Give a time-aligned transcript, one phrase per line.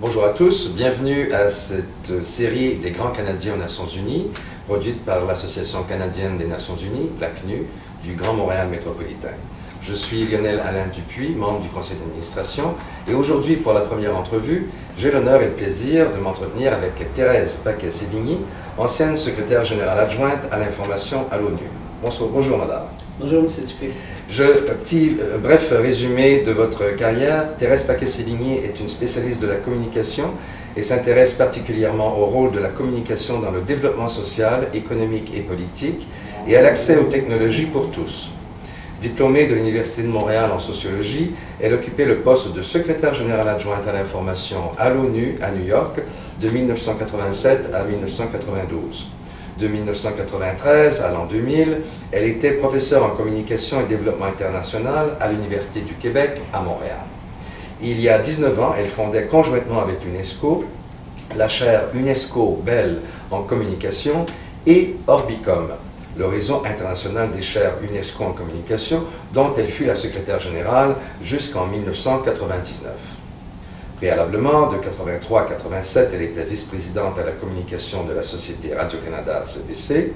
[0.00, 4.28] Bonjour à tous, bienvenue à cette série des Grands Canadiens aux Nations Unies,
[4.68, 7.64] produite par l'Association canadienne des Nations Unies, la CNU,
[8.04, 9.34] du Grand Montréal métropolitain.
[9.82, 12.76] Je suis Lionel Alain Dupuis, membre du conseil d'administration,
[13.10, 17.58] et aujourd'hui, pour la première entrevue, j'ai l'honneur et le plaisir de m'entretenir avec Thérèse
[17.64, 18.38] Paquet-Sévigny,
[18.76, 21.66] ancienne secrétaire générale adjointe à l'information à l'ONU.
[22.00, 22.84] Bonsoir, bonjour madame.
[23.18, 23.88] Bonjour monsieur Dupuis.
[24.30, 27.56] Je, petit euh, bref résumé de votre carrière.
[27.56, 30.30] Thérèse Paquet-Sévigny est une spécialiste de la communication
[30.76, 36.06] et s'intéresse particulièrement au rôle de la communication dans le développement social, économique et politique
[36.46, 38.30] et à l'accès aux technologies pour tous.
[39.00, 43.88] Diplômée de l'Université de Montréal en sociologie, elle occupait le poste de secrétaire générale adjointe
[43.88, 45.98] à l'information à l'ONU à New York
[46.40, 49.17] de 1987 à 1992
[49.58, 51.78] de 1993 à l'an 2000,
[52.12, 56.98] elle était professeure en communication et développement international à l'Université du Québec à Montréal.
[57.80, 60.64] Il y a 19 ans, elle fondait conjointement avec l'UNESCO
[61.36, 64.24] la chaire UNESCO Bell en communication
[64.66, 65.68] et Orbicom,
[66.18, 73.17] réseau international des chaires UNESCO en communication, dont elle fut la secrétaire générale jusqu'en 1999.
[73.98, 79.42] Préalablement, de 83 à 87, elle était vice-présidente à la communication de la Société Radio-Canada
[79.44, 80.12] CBC.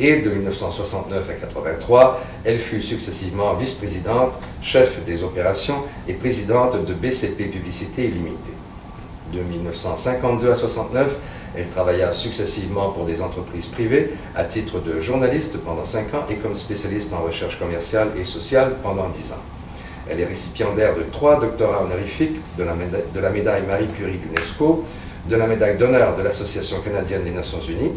[0.00, 6.92] Et de 1969 à 83, elle fut successivement vice-présidente, chef des opérations et présidente de
[6.92, 8.56] BCP Publicité Illimitée.
[9.32, 11.16] De 1952 à 69,
[11.56, 16.34] elle travailla successivement pour des entreprises privées à titre de journaliste pendant 5 ans et
[16.34, 19.59] comme spécialiste en recherche commerciale et sociale pendant 10 ans.
[20.08, 24.84] Elle est récipiendaire de trois doctorats honorifiques, de la, médaille, Marie Curie d'UNESCO,
[25.28, 27.92] de la médaille d'honneur de l'Association canadienne des Nations Unies,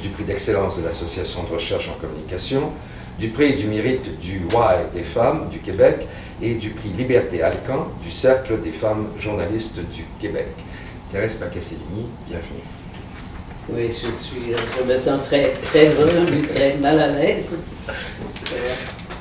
[0.00, 2.72] du prix d'excellence de l'Association de recherche en communication,
[3.18, 6.06] du prix du mérite du Y des femmes du Québec
[6.42, 10.48] et du prix Liberté Alcan du Cercle des femmes journalistes du Québec.
[11.12, 12.62] Thérèse Pacassellini, bienvenue.
[13.68, 17.58] Oui, je suis, je me sens très, très heureux, mais très mal à l'aise.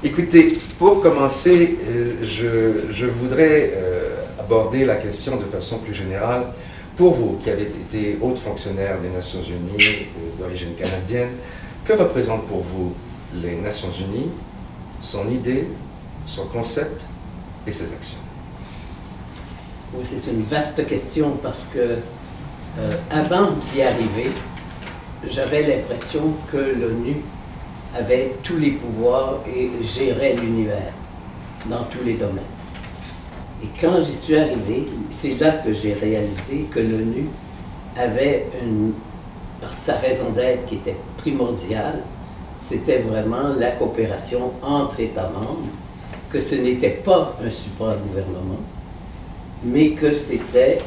[0.01, 6.43] Écoutez, pour commencer, euh, je, voudrais euh, aborder la question de façon plus générale.
[6.95, 11.31] Pour vous, qui avez été haute fonctionnaire des Nations Unies euh, d'origine canadienne,
[11.83, 12.93] que représentent pour vous
[13.43, 14.29] les Nations Unies,
[15.01, 15.67] son idée,
[16.25, 17.01] son concept
[17.67, 18.19] et ses actions?
[19.93, 21.97] Oui, C'est une vaste question parce que
[23.11, 24.31] avant d'y arriver,
[25.29, 27.17] j'avais l'impression que l'ONU
[27.97, 30.93] avait tous les pouvoirs et gérait l'univers
[31.65, 32.43] dans tous les domaines.
[33.63, 37.25] Et quand j'y suis arrivé, c'est là que j'ai réalisé que l'ONU
[37.97, 38.93] avait une,
[39.69, 41.99] sa raison d'être qui était primordiale,
[42.61, 45.67] c'était vraiment la coopération entre États membres,
[46.29, 48.61] que ce n'était pas un supra-gouvernement,
[49.63, 50.79] mais que c'était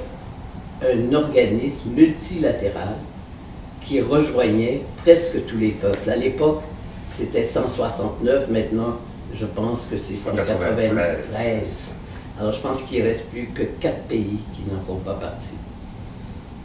[0.83, 2.97] un organisme multilatéral
[3.84, 6.09] qui rejoignait presque tous les peuples.
[6.09, 6.63] À l'époque,
[7.12, 8.97] c'était 169, maintenant
[9.34, 11.91] je pense que c'est 193.
[12.39, 15.55] Alors je pense qu'il ne reste plus que quatre pays qui n'en font pas partie.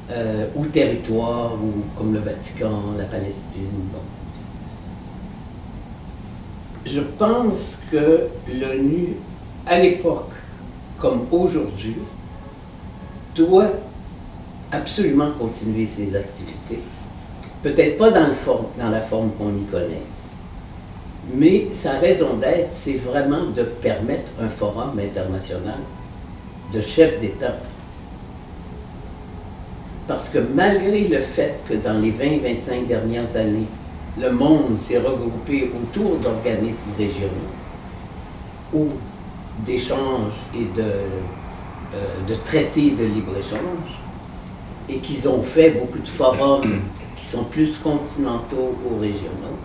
[0.09, 3.67] Euh, ou territoires, ou comme le Vatican, la Palestine.
[6.85, 9.17] Je pense que l'ONU,
[9.65, 10.31] à l'époque
[10.97, 11.97] comme aujourd'hui,
[13.35, 13.71] doit
[14.71, 16.79] absolument continuer ses activités.
[17.61, 18.33] Peut-être pas dans, le
[18.79, 20.03] dans la forme qu'on y connaît,
[21.33, 25.79] mais sa raison d'être, c'est vraiment de permettre un forum international
[26.73, 27.55] de chefs d'État.
[30.07, 33.67] Parce que malgré le fait que dans les 20-25 dernières années,
[34.19, 37.53] le monde s'est regroupé autour d'organismes régionaux
[38.73, 38.87] ou
[39.65, 43.99] d'échanges et de, euh, de traités de libre-échange,
[44.89, 46.81] et qu'ils ont fait beaucoup de forums
[47.17, 49.57] qui sont plus continentaux ou régionaux,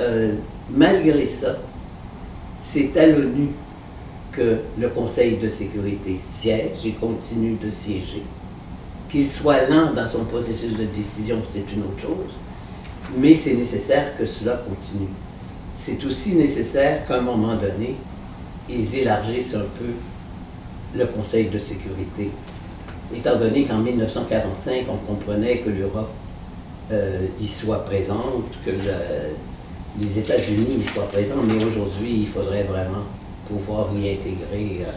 [0.00, 0.32] euh,
[0.70, 1.56] malgré ça,
[2.62, 3.48] c'est à l'ONU
[4.32, 8.22] que le Conseil de sécurité siège et continue de siéger.
[9.08, 12.34] Qu'il soit lent dans son processus de décision, c'est une autre chose,
[13.16, 15.10] mais c'est nécessaire que cela continue.
[15.74, 17.94] C'est aussi nécessaire qu'à un moment donné,
[18.68, 22.30] ils élargissent un peu le Conseil de sécurité.
[23.14, 26.10] Étant donné qu'en 1945, on comprenait que l'Europe
[26.90, 29.34] euh, y soit présente, que le,
[30.00, 33.04] les États-Unis soient présents, mais aujourd'hui, il faudrait vraiment
[33.48, 34.90] pouvoir y intégrer euh,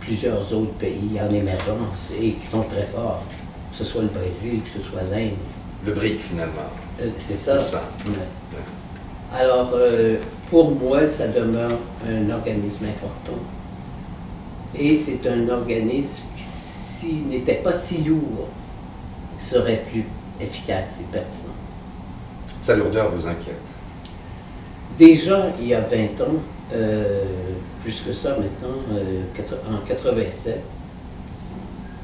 [0.00, 3.22] plusieurs autres pays en émergence et qui sont très forts,
[3.72, 5.30] que ce soit le Brésil, que ce soit l'Inde.
[5.86, 6.68] Le BRIC, finalement.
[7.00, 7.58] Euh, c'est ça.
[7.58, 7.82] ça.
[9.34, 10.16] Alors, euh,
[10.50, 13.38] pour moi, ça demeure un organisme important.
[14.78, 18.48] Et c'est un organisme s'il n'était pas si lourd,
[19.38, 20.04] serait plus
[20.40, 21.54] efficace et pertinent.
[22.60, 23.69] Sa lourdeur vous inquiète?
[25.00, 26.42] Déjà, il y a 20 ans,
[26.74, 27.24] euh,
[27.82, 29.22] plus que ça maintenant, euh,
[29.72, 30.60] en 87,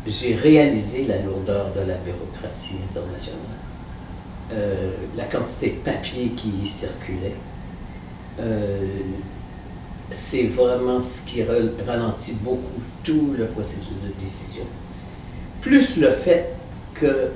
[0.07, 3.39] j'ai réalisé la lourdeur de la bureaucratie internationale.
[4.55, 7.35] Euh, la quantité de papier qui y circulait.
[10.09, 14.65] c'est vraiment ce qui ralentit beaucoup tout le processus de décision.
[15.61, 16.55] Plus le fait
[16.99, 17.29] qu'il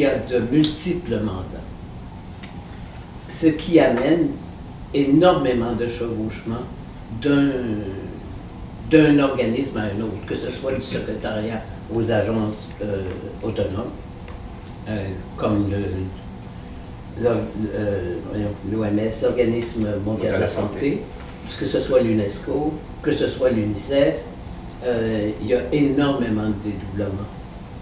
[0.00, 1.71] y a de multiples mandats
[3.32, 4.28] ce qui amène
[4.94, 6.66] énormément de chevauchements
[8.90, 11.62] d'un organisme à un autre, que ce soit du secrétariat
[11.94, 13.02] aux agences euh,
[13.42, 13.90] autonomes,
[14.88, 15.06] euh,
[15.36, 15.66] comme
[17.20, 21.00] l'OMS, l'Organisme mondial de la santé,
[21.58, 24.16] que ce soit l'UNESCO, que ce soit l'UNICEF,
[24.84, 27.28] euh, il y a énormément de dédoublements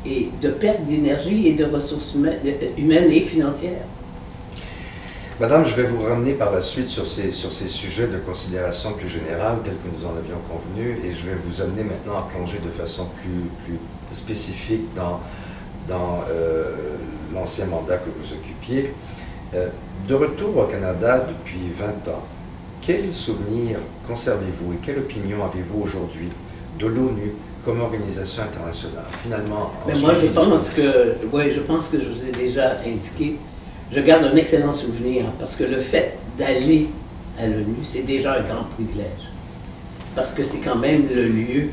[0.04, 3.84] et de perte d'énergie et de ressources humaines et financières.
[5.40, 8.92] Madame, je vais vous ramener par la suite sur ces, sur ces sujets de considération
[8.92, 12.28] plus générale, tels que nous en avions convenu, et je vais vous amener maintenant à
[12.30, 13.78] plonger de façon plus, plus
[14.14, 15.18] spécifique dans,
[15.88, 16.64] dans euh,
[17.32, 18.92] l'ancien mandat que vous occupiez.
[19.54, 19.68] Euh,
[20.06, 22.22] de retour au Canada depuis 20 ans,
[22.82, 26.28] quel souvenir conservez-vous et quelle opinion avez-vous aujourd'hui
[26.78, 27.32] de l'ONU
[27.64, 29.06] comme organisation internationale?
[29.22, 33.38] Finalement, Mais moi, je pense que, ouais, je pense que je vous ai déjà indiqué
[33.92, 36.88] je garde un excellent souvenir parce que le fait d'aller
[37.38, 39.06] à l'ONU, c'est déjà un grand privilège.
[40.14, 41.70] Parce que c'est quand même le lieu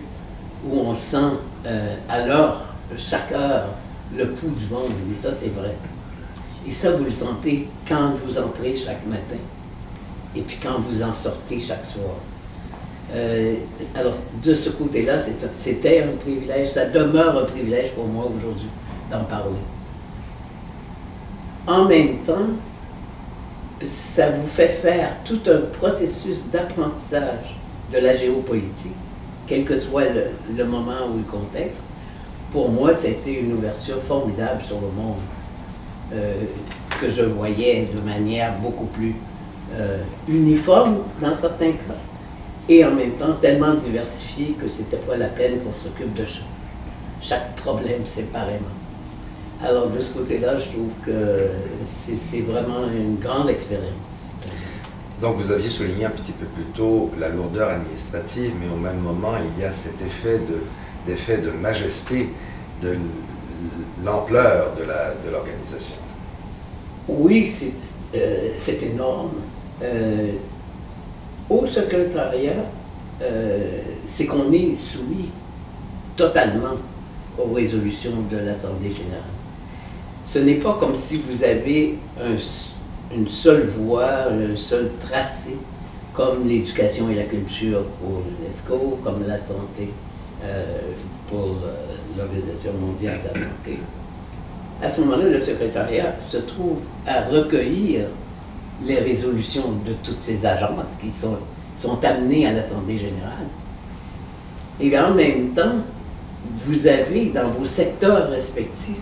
[0.65, 1.35] où on sent
[1.65, 2.63] euh, alors,
[2.97, 3.67] chaque heure,
[4.15, 4.91] le pouls du monde.
[5.11, 5.75] Et ça, c'est vrai.
[6.67, 9.41] Et ça, vous le sentez quand vous entrez chaque matin
[10.35, 12.15] et puis quand vous en sortez chaque soir.
[13.13, 13.55] Euh,
[13.95, 15.17] alors, de ce côté-là,
[15.57, 18.67] c'était un privilège, ça demeure un privilège pour moi aujourd'hui
[19.09, 19.55] d'en parler.
[21.67, 22.47] En même temps,
[23.85, 27.55] ça vous fait faire tout un processus d'apprentissage
[27.91, 28.95] de la géopolitique,
[29.47, 30.05] quel que soit
[30.55, 31.79] le, moment ou le contexte.
[32.51, 35.17] Pour moi, c'était une ouverture formidable sur le monde
[36.13, 36.35] euh,
[37.01, 39.13] que je voyais de manière beaucoup plus
[39.75, 39.97] euh,
[40.29, 41.99] uniforme dans certains cas
[42.69, 46.23] et en même temps tellement diversifiée que c'était pas la peine qu'on s'occupe de
[47.21, 48.76] chaque problème séparément.
[49.63, 51.47] Alors, de ce côté-là, je trouve que
[51.85, 53.89] c'est vraiment une grande expérience.
[55.19, 58.99] Donc, vous aviez souligné un petit peu plus tôt la lourdeur administrative, mais au même
[58.99, 62.29] moment, il y a cet effet de, de majesté,
[62.83, 62.97] de
[64.05, 65.95] l'ampleur de l'organisation.
[67.07, 67.73] oui, c'est
[68.15, 69.31] euh, énorme.
[69.81, 70.33] Euh,
[71.49, 72.63] au secrétariat,
[73.23, 75.29] euh, c'est qu'on est soumis
[76.15, 76.75] totalement
[77.39, 79.36] aux résolutions de l'Assemblée générale
[80.27, 81.95] ce n'est pas comme si vous avez
[83.15, 85.55] une seule voie, un seul tracé,
[86.13, 89.89] comme l'éducation et la culture pour l'UNESCO, comme la santé
[90.43, 90.65] euh,
[91.29, 91.75] pour euh,
[92.17, 93.79] l'Organisation mondiale de la santé.
[94.83, 98.07] À ce moment-là, le secrétariat se trouve à recueillir
[98.85, 101.37] les résolutions de toutes ces agences qui sont,
[101.77, 103.47] sont amenées à l'Assemblée générale.
[104.79, 105.77] Et en même temps,
[106.65, 108.97] vous avez dans vos secteurs respectifs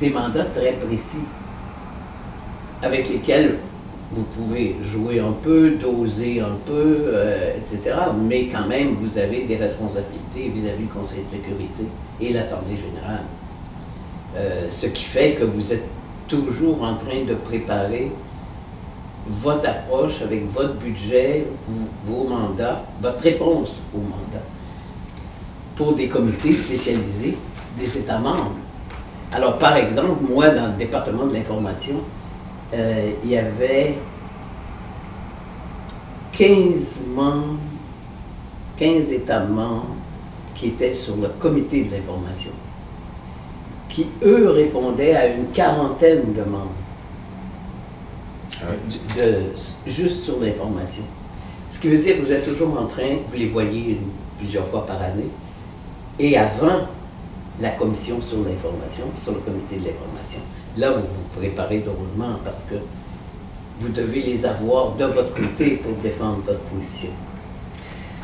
[0.00, 1.24] des mandats très précis
[2.82, 3.58] avec lesquels
[4.12, 7.96] vous pouvez jouer un peu, doser un peu, euh, etc.
[8.22, 11.84] Mais quand même, vous avez des responsabilités vis-à-vis du Conseil de sécurité
[12.20, 13.24] et l'Assemblée générale.
[14.36, 15.84] Euh, ce qui fait que vous êtes
[16.28, 18.12] toujours en train de préparer
[19.28, 21.46] votre approche avec votre budget,
[22.06, 24.44] vos mandats, votre réponse aux mandats
[25.74, 27.36] pour des comités spécialisés
[27.78, 28.54] des États membres.
[29.36, 31.96] Alors, par exemple, moi, dans le département de l'information,
[32.72, 33.98] euh, il y avait
[36.32, 37.58] 15 membres,
[38.78, 39.94] 15 États membres
[40.54, 42.52] qui étaient sur le comité de l'information,
[43.90, 46.70] qui, eux, répondaient à une quarantaine de membres.
[48.62, 48.72] Ah
[49.86, 51.02] juste sur l'information.
[51.70, 54.00] Ce qui veut dire que vous êtes toujours en train, vous les voyez
[54.38, 55.28] plusieurs fois par année,
[56.18, 56.86] et avant
[57.60, 60.40] la commission sur l'information, sur le comité de l'information.
[60.76, 62.74] Là, vous vous préparez drôlement parce que
[63.80, 67.10] vous devez les avoir de votre côté pour défendre votre position.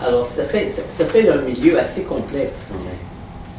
[0.00, 2.98] Alors, ça fait, ça, fait un milieu assez complexe quand même.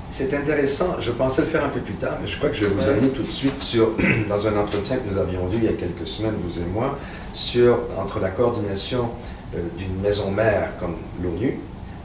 [0.09, 0.97] C'est intéressant.
[0.99, 2.87] Je pensais le faire un peu plus tard, mais je crois que je vais vous
[2.87, 3.91] amener tout de suite sur,
[4.29, 6.99] dans un entretien que nous avions eu il y a quelques semaines, vous et moi,
[7.33, 9.09] sur entre la coordination
[9.55, 11.57] euh, d'une maison mère comme l'ONU,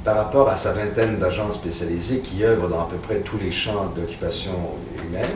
[0.04, 3.52] par rapport à sa vingtaine d'agences spécialisées qui œuvrent dans à peu près tous les
[3.52, 4.52] champs d'occupation
[5.04, 5.26] humaine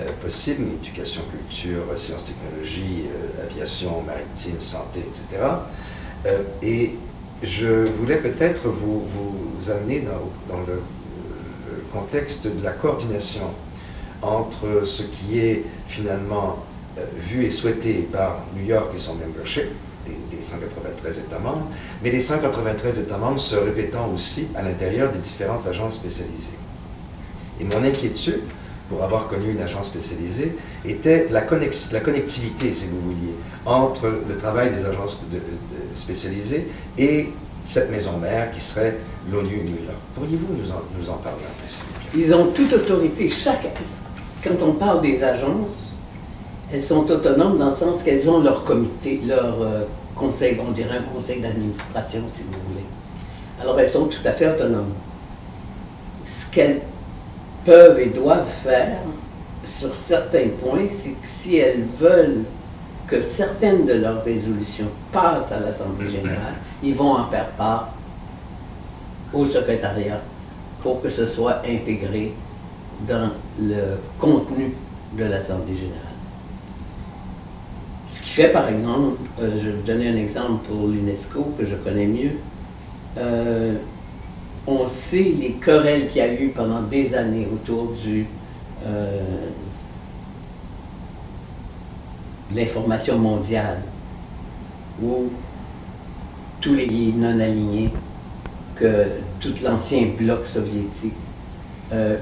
[0.00, 5.42] euh, possibles, éducation, culture, sciences, technologies, euh, aviation, maritime, santé, etc.
[6.26, 6.96] Euh, et
[7.42, 10.82] je voulais peut-être vous, vous, amener dans, dans le,
[11.92, 13.50] contexte de la coordination
[14.22, 16.64] entre ce qui est finalement
[17.16, 19.66] vu et souhaité par New York et son membership,
[20.40, 21.66] les 193 États membres,
[22.02, 26.58] mais les 193 États membres se répétant aussi à l'intérieur des différentes agences spécialisées.
[27.60, 28.40] Et mon inquiétude,
[28.88, 33.34] pour avoir connu une agence spécialisée, était la, connectivité, si vous vouliez,
[33.66, 35.20] entre le travail des agences
[35.94, 36.66] spécialisées
[36.98, 37.28] et
[37.64, 38.96] cette maison mère qui serait
[39.30, 39.98] l'ONU New York.
[40.14, 42.24] Pourriez-vous nous en, nous en parler un peu, s'il vous plaît?
[42.24, 43.28] Ils ont toute autorité.
[43.28, 43.68] Chaque,
[44.42, 45.90] quand on parle des agences,
[46.72, 49.82] elles sont autonomes dans le sens qu'elles ont leur comité, leur euh,
[50.20, 52.84] conseil, on dirait un conseil d'administration, si vous voulez.
[53.60, 54.92] Alors, elles sont tout à fait autonomes.
[56.24, 56.82] Ce qu'elles
[57.64, 58.98] peuvent et doivent faire
[59.64, 62.44] sur certains points, c'est que si elles veulent
[63.06, 67.90] que certaines de leurs résolutions passent à l'Assemblée générale, ils vont en faire part
[69.32, 70.20] au secrétariat
[70.82, 72.32] pour que ce soit intégré
[73.08, 74.74] dans le contenu
[75.16, 76.09] de l'Assemblée générale.
[78.10, 81.64] Ce qui fait, par exemple, euh, je vais vous donner un exemple pour l'UNESCO que
[81.64, 82.32] je connais mieux.
[83.16, 83.76] Euh,
[84.66, 88.26] on sait les querelles qu'il y a eu pendant des années autour du
[88.84, 89.46] euh,
[92.52, 93.80] l'information mondiale,
[95.00, 95.30] où
[96.60, 97.90] tous les non alignés,
[98.74, 99.06] que
[99.38, 101.14] tout l'ancien bloc soviétique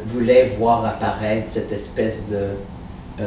[0.06, 3.24] voulait voir apparaître cette espèce de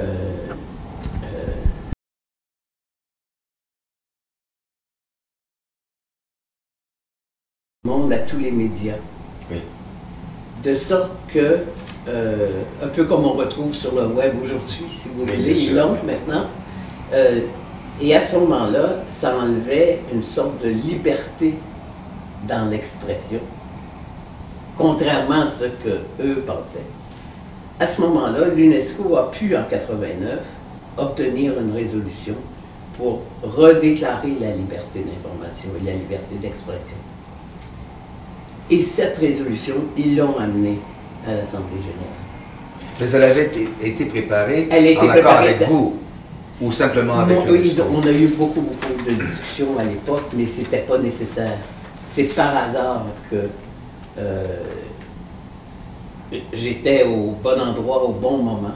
[7.92, 8.96] monde à tous les médias.
[10.64, 11.58] De sorte que,
[12.08, 12.50] euh,
[12.84, 16.46] un peu comme on retrouve sur le web aujourd'hui, si vous voulez, il maintenant.
[17.14, 17.42] Euh,
[18.00, 21.56] et à ce moment-là, ça enlevait une sorte de liberté
[22.48, 23.40] dans l'expression,
[24.78, 26.88] contrairement à ce que eux pensaient.
[27.80, 30.40] À ce moment-là, l'UNESCO a pu, en 89,
[30.98, 32.36] obtenir une résolution
[32.98, 37.01] pour redéclarer la liberté d'information et la liberté d'expression.
[38.72, 40.80] Et cette résolution, ils l'ont amenée
[41.28, 42.22] à l'Assemblée générale.
[43.00, 43.52] Mais elle avait
[43.84, 45.98] été préparée elle en accord avec vous
[46.62, 50.46] ou simplement avec non, oui, On a eu beaucoup, beaucoup de discussions à l'époque, mais
[50.46, 51.58] ce n'était pas nécessaire.
[52.08, 53.48] C'est par hasard que
[54.20, 54.46] euh,
[56.54, 58.76] j'étais au bon endroit au bon moment.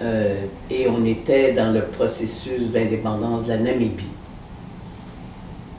[0.00, 0.36] Euh,
[0.70, 4.04] et on était dans le processus d'indépendance de la Namibie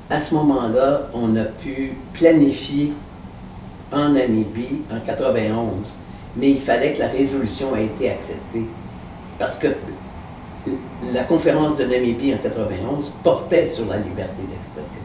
[0.09, 2.93] à ce moment-là, on a pu planifier
[3.91, 5.67] en Namibie en 91,
[6.35, 8.65] mais il fallait que la résolution ait été acceptée.
[9.37, 9.67] Parce que
[11.13, 15.01] la conférence de Namibie en 91 portait sur la liberté d'expression.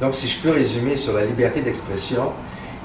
[0.00, 2.30] Donc, si je peux résumer sur la liberté d'expression,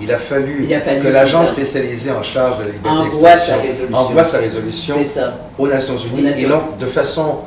[0.02, 3.56] il a fallu, que l'agence spécialisée en charge de la liberté d'expression
[3.94, 4.96] envoie sa résolution
[5.58, 7.40] aux Nations Unies, et donc de façon,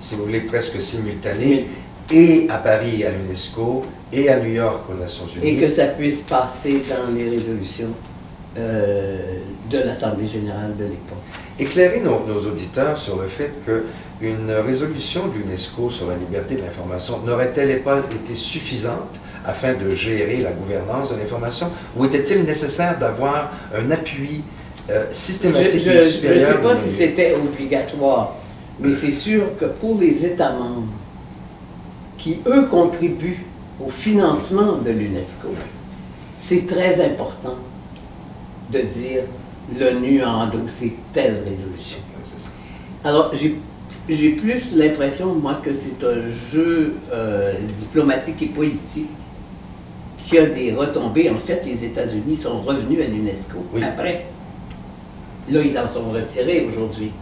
[0.00, 1.66] si vous voulez, presque simultanée,
[2.10, 5.48] et à Paris à l'UNESCO et à New York aux Nations Unies.
[5.48, 7.90] Et que ça puisse passer dans les résolutions
[8.58, 9.38] euh,
[9.70, 11.18] de l'Assemblée générale de l'époque.
[11.58, 17.18] Éclairer nos, auditeurs sur le fait qu'une résolution de l'UNESCO sur la liberté de l'information
[17.24, 21.70] n'aurait-elle pas été suffisante afin de gérer la gouvernance de l'information?
[21.96, 24.42] Ou était-il nécessaire d'avoir un appui
[24.90, 26.40] euh, systématique et supérieur?
[26.40, 28.34] Je ne sais pas si c'était obligatoire,
[28.80, 30.88] mais c'est sûr que pour les États membres,
[32.20, 33.44] qui, eux, contribuent
[33.84, 35.48] au financement de l'UNESCO,
[36.38, 37.56] c'est très important
[38.70, 39.22] de dire
[39.78, 41.98] l'ONU a endossé telle résolution.
[43.02, 43.32] Alors,
[44.08, 49.08] j'ai plus l'impression, moi, que c'est un jeu euh, diplomatique et politique
[50.26, 51.30] qui a des retombées.
[51.30, 54.26] En fait, les États-Unis sont revenus à l'UNESCO après.
[55.48, 57.12] Là, ils en sont retirés aujourd'hui.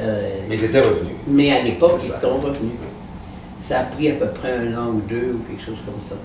[0.00, 1.14] Euh, mais ils étaient revenus.
[1.28, 2.72] Mais à l'époque, ils sont revenus.
[3.64, 6.16] Ça a pris à peu près un an ou deux ou quelque chose comme ça.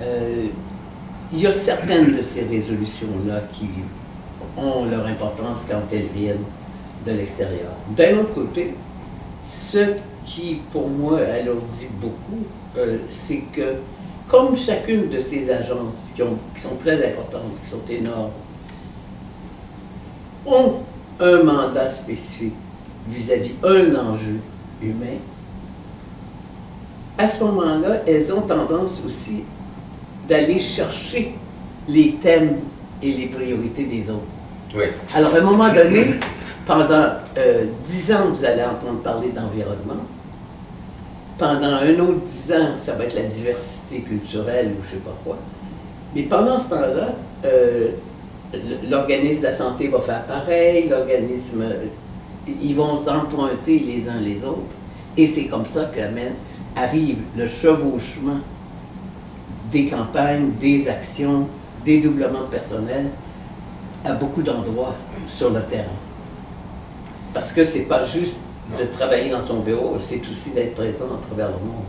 [0.00, 0.46] Euh,
[1.32, 3.66] il y a certaines de ces résolutions-là qui
[4.56, 6.44] ont leur importance quand elles viennent
[7.04, 7.72] de l'extérieur.
[7.96, 8.74] D'un autre côté,
[9.42, 12.44] ce qui, pour moi, alourdit beaucoup,
[12.78, 13.78] euh, c'est que,
[14.28, 18.30] comme chacune de ces agences, qui, qui sont très importantes, qui sont énormes,
[20.46, 20.74] ont
[21.18, 22.54] un mandat spécifique
[23.08, 24.38] vis-à-vis d'un enjeu
[24.80, 25.18] humain,
[27.18, 29.42] à ce moment-là, elles ont tendance aussi
[30.28, 31.34] d'aller chercher
[31.88, 32.56] les thèmes
[33.02, 34.20] et les priorités des autres.
[34.74, 34.84] Oui.
[35.14, 36.14] Alors, à un moment donné,
[36.66, 37.08] pendant
[37.38, 40.02] euh, dix ans, vous allez entendre parler d'environnement.
[41.38, 45.04] Pendant un autre dix ans, ça va être la diversité culturelle ou je ne sais
[45.04, 45.36] pas quoi.
[46.14, 47.88] Mais pendant ce temps-là, euh,
[48.90, 51.64] l'organisme de la santé va faire pareil, l'organisme,
[52.62, 54.60] ils vont s'emprunter les uns les autres.
[55.16, 55.90] Et c'est comme ça
[56.76, 58.40] qu'arrive le chevauchement
[59.72, 61.48] des campagnes, des actions,
[61.84, 63.06] des doublements de personnel
[64.04, 64.94] à beaucoup d'endroits
[65.26, 65.84] sur le terrain.
[67.34, 68.38] Parce que c'est pas juste
[68.78, 71.84] de travailler dans son bureau, c'est aussi d'être présent à travers le monde.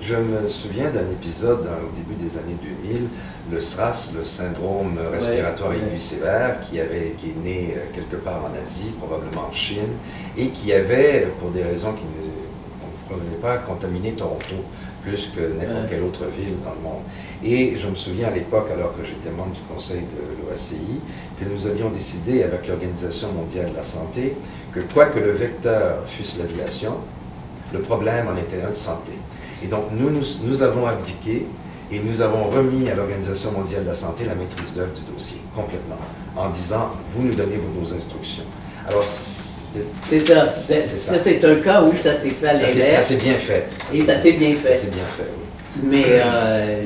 [0.00, 3.08] Je me souviens d'un épisode au début des années 2000,
[3.50, 8.42] le SRAS, le syndrome respiratoire aigu sévère, qui, avait, qui est né euh, quelque part
[8.44, 9.96] en Asie, probablement en Chine,
[10.36, 12.23] et qui avait, pour des raisons qui ne
[13.14, 14.56] provenaient pas, contaminé Toronto
[15.02, 17.02] plus que n'importe quelle autre ville dans le monde.
[17.44, 20.76] Et je me souviens à l'époque, alors que j'étais membre du conseil de l'OACI,
[21.38, 24.34] que nous avions décidé avec l'Organisation mondiale de la santé
[24.72, 26.94] que quoi que le vecteur fût l'aviation,
[27.72, 29.12] le problème en était un de santé.
[29.62, 31.46] Et donc nous, nous, avons abdiqué
[31.92, 35.40] et nous avons remis à l'Organisation mondiale de la santé la maîtrise d'œuvre du dossier,
[35.54, 35.98] complètement,
[36.36, 38.44] en disant, vous nous donnez vos, instructions.
[38.88, 39.04] Alors,
[40.08, 40.46] c'est ça.
[40.46, 42.96] Ça, c'est un cas où ça s'est fait à l'inverse.
[42.96, 43.68] Ça s'est bien fait.
[43.92, 44.76] et ça s'est bien fait.
[44.76, 45.44] Ça bien fait, oui.
[45.82, 46.82] Mais euh,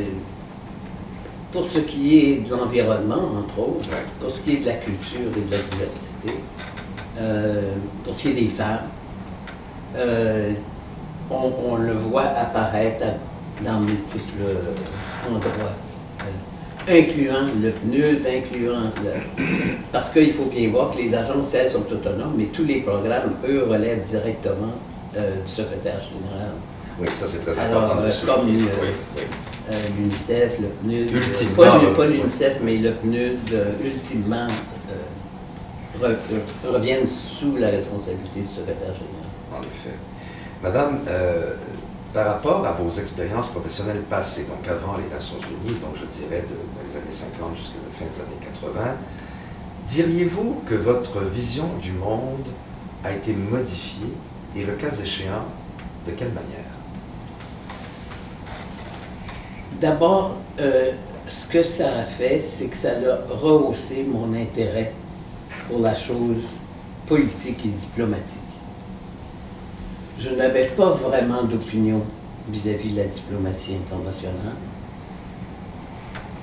[1.53, 3.89] pour ce qui est de l'environnement, entre autres,
[4.21, 6.35] pour ce qui est de la culture et de la diversité,
[7.19, 7.73] euh,
[8.05, 8.89] pour ce qui est des femmes,
[9.97, 10.53] euh,
[11.31, 13.05] on, le voit apparaître
[13.63, 14.57] dans multiples
[15.27, 15.75] endroits,
[16.89, 19.45] incluant le PNUD, incluant le...
[19.93, 23.35] Parce qu'il faut bien voir que les agences, elles, sont autonomes, mais tous les programmes,
[23.49, 24.73] eux, relèvent directement
[25.17, 26.53] euh, du secrétaire général.
[27.01, 28.49] Oui, ça c'est très important de Comme
[29.99, 31.11] l'UNICEF, le PNUD,
[31.55, 33.39] pas, pas l'UNICEF, mais le PNUD,
[33.85, 34.47] ultimement,
[36.67, 39.29] reviennent sous la responsabilité du secrétaire général.
[39.53, 39.97] En effet.
[40.63, 41.55] Madame, euh,
[42.13, 46.43] par rapport à vos expériences professionnelles passées, donc avant les Nations Unies, donc je dirais
[46.43, 48.81] de, les années 50 jusqu'à la fin des années 80,
[49.89, 52.47] diriez-vous que votre vision du monde
[53.05, 54.13] a été modifiée
[54.57, 55.45] et le cas échéant,
[56.07, 56.65] de quelle manière?
[59.81, 60.93] D'abord, euh,
[61.29, 64.93] ce que ça a fait, c'est que ça a rehaussé mon intérêt
[65.69, 66.57] pour la chose
[67.07, 68.48] politique et diplomatique.
[70.21, 72.03] Je n'avais pas vraiment d'opinion
[72.49, 74.57] vis-à-vis de la diplomatie internationale.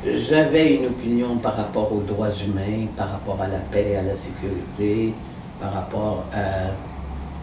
[0.05, 4.15] J'avais une opinion par rapport aux droits humains, par rapport à la paix, à la
[4.15, 5.13] sécurité,
[5.59, 6.69] par rapport à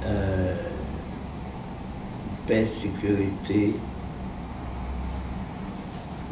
[0.07, 0.55] euh,
[2.47, 3.75] paix, sécurité,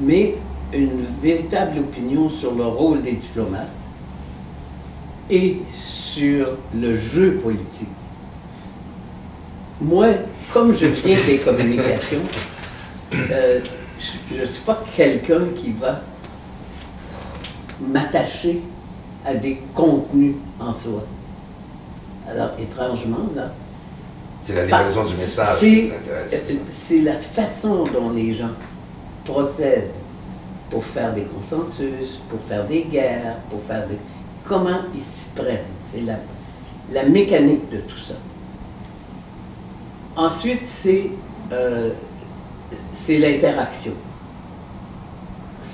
[0.00, 0.34] mais
[0.72, 3.68] une véritable opinion sur le rôle des diplomates
[5.28, 7.88] et sur le jeu politique.
[9.80, 10.08] Moi,
[10.52, 12.20] comme je viens des communications,
[13.14, 13.60] euh,
[14.30, 16.00] je ne suis pas quelqu'un qui va
[17.80, 18.60] m'attacher
[19.24, 21.04] à des contenus en soi.
[22.28, 23.52] Alors, étrangement, là.
[24.42, 26.58] C'est la livraison du message qui vous intéresse.
[26.68, 28.50] C'est la façon dont les gens
[29.24, 29.90] procèdent
[30.70, 33.96] pour faire des consensus, pour faire des guerres, pour faire des.
[34.44, 35.58] Comment ils s'y prennent.
[35.84, 36.14] C'est la,
[36.92, 38.14] la mécanique de tout ça.
[40.16, 40.68] Ensuite,
[41.52, 41.90] euh,
[42.92, 43.92] c'est l'interaction,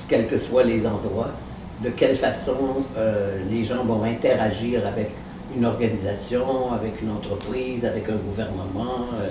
[0.08, 1.30] quels que soient les endroits,
[1.82, 5.10] de quelle façon euh, les gens vont interagir avec
[5.56, 9.06] une organisation, avec une entreprise, avec un gouvernement.
[9.14, 9.28] Euh.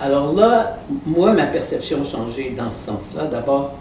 [0.00, 3.26] Alors là, moi, ma perception a changé dans ce sens-là.
[3.26, 3.74] D'abord,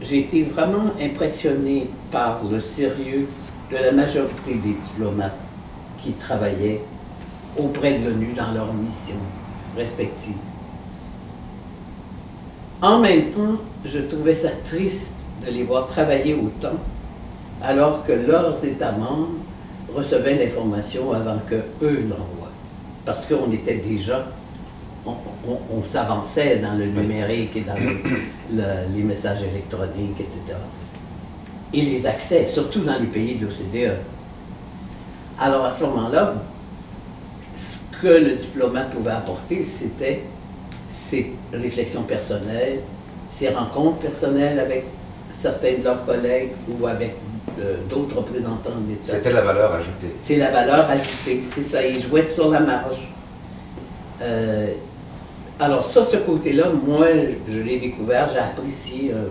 [0.00, 3.26] j'ai été vraiment impressionné par le sérieux
[3.72, 5.32] de la majorité des diplomates
[6.00, 6.80] qui travaillaient
[7.56, 9.14] auprès de l'ONU dans leurs missions
[9.76, 10.34] respectives.
[12.80, 15.12] En même temps, je trouvais ça triste
[15.44, 16.76] de les voir travailler autant
[17.62, 19.30] alors que leurs États membres
[19.94, 22.52] recevaient l'information avant que eux l'envoient.
[23.04, 24.26] Parce qu'on était déjà,
[25.06, 27.74] on, s'avançait dans le numérique et dans
[28.94, 30.40] les messages électroniques, etc.
[31.72, 33.96] Et les accès, surtout dans les pays de l'OCDE.
[35.40, 36.34] Alors à ce moment-là,
[38.00, 40.22] que le diplomate pouvait apporter, c'était
[40.90, 42.80] ses réflexions personnelles,
[43.30, 44.84] ses rencontres personnelles avec
[45.30, 47.14] certains de leurs collègues ou avec
[47.60, 49.14] euh, d'autres représentants de l'État.
[49.14, 50.14] C'était la valeur ajoutée.
[50.22, 51.84] C'est la valeur ajoutée, c'est ça.
[51.86, 52.98] Ils jouaient sur la marge.
[54.22, 54.72] Euh,
[55.60, 57.06] Alors ça, ce côté-là, moi,
[57.48, 59.28] je l'ai découvert, j'ai apprécié un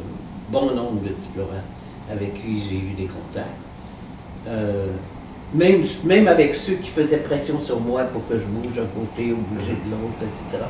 [0.51, 1.63] bon nombre de diplomates
[2.11, 3.47] avec qui j'ai eu des contacts.
[4.47, 4.87] Euh,
[5.53, 9.31] même, même avec ceux qui faisaient pression sur moi pour que je bouge d'un côté
[9.31, 10.63] ou bouger de l'autre, etc.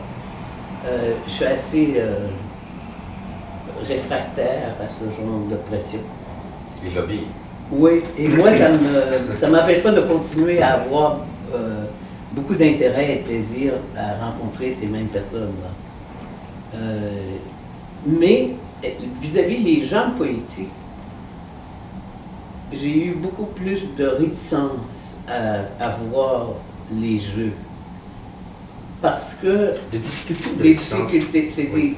[0.85, 2.27] Euh, je suis assez euh,
[3.87, 5.99] réfractaire à ce genre de pression.
[6.85, 7.21] Il lobby.
[7.71, 11.17] Oui, et moi, ça ne ça m'empêche pas de continuer à avoir
[11.53, 11.83] euh,
[12.31, 16.79] beaucoup d'intérêt et de plaisir à rencontrer ces mêmes personnes-là.
[18.05, 18.51] mais
[19.21, 20.69] vis-à-vis des gens politiques,
[22.73, 26.47] j'ai eu beaucoup plus de réticence à, à voir
[26.93, 27.51] les jeux.
[29.01, 29.73] Parce que.
[29.91, 31.95] Difficultés de difficultés, Oui.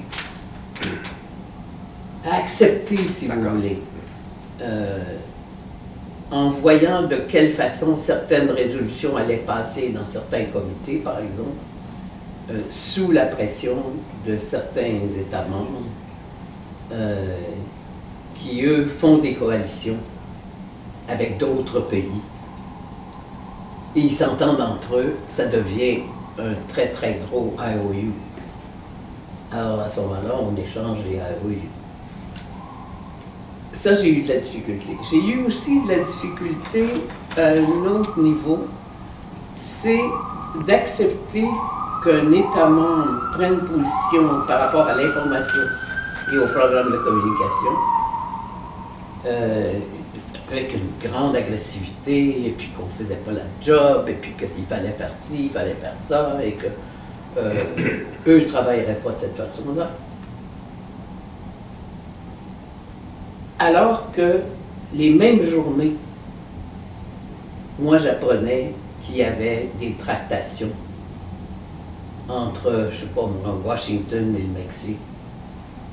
[0.81, 3.77] des- à accepter, si vous voulez.
[4.61, 5.03] Euh,
[6.31, 11.57] en voyant de quelle façon certaines résolutions allaient passer dans certains comités, par exemple,
[12.51, 13.77] euh, sous la pression
[14.27, 15.81] de certains États membres,
[16.91, 17.37] euh,
[18.35, 19.97] qui, eux, font des coalitions
[21.09, 22.21] avec d'autres pays.
[23.95, 25.99] Et ils s'entendent entre eux, ça devient
[26.37, 28.11] un très très gros IOU.
[29.51, 31.59] Alors à ce moment-là, on échange les IOU.
[33.73, 34.97] Ça, j'ai eu de la difficulté.
[35.09, 36.85] J'ai eu aussi de la difficulté
[37.37, 38.67] à un autre niveau,
[39.55, 40.03] c'est
[40.67, 41.45] d'accepter
[42.03, 45.61] qu'un État membre prenne position par rapport à l'information
[46.31, 47.71] et au programme de communication
[49.25, 49.73] euh,
[50.51, 54.65] avec une grande agressivité, et puis qu'on ne faisait pas la job, et puis qu'il
[54.65, 56.67] fallait faire ci, il fallait faire ça, et que
[57.37, 57.53] euh,
[58.27, 59.91] eux ne travailleraient pas de cette façon-là.
[63.59, 64.39] Alors que
[64.93, 65.95] les mêmes journées,
[67.77, 70.71] moi j'apprenais qu'il y avait des tractations
[72.27, 73.27] entre, je sais pas
[73.65, 74.99] Washington et le Mexique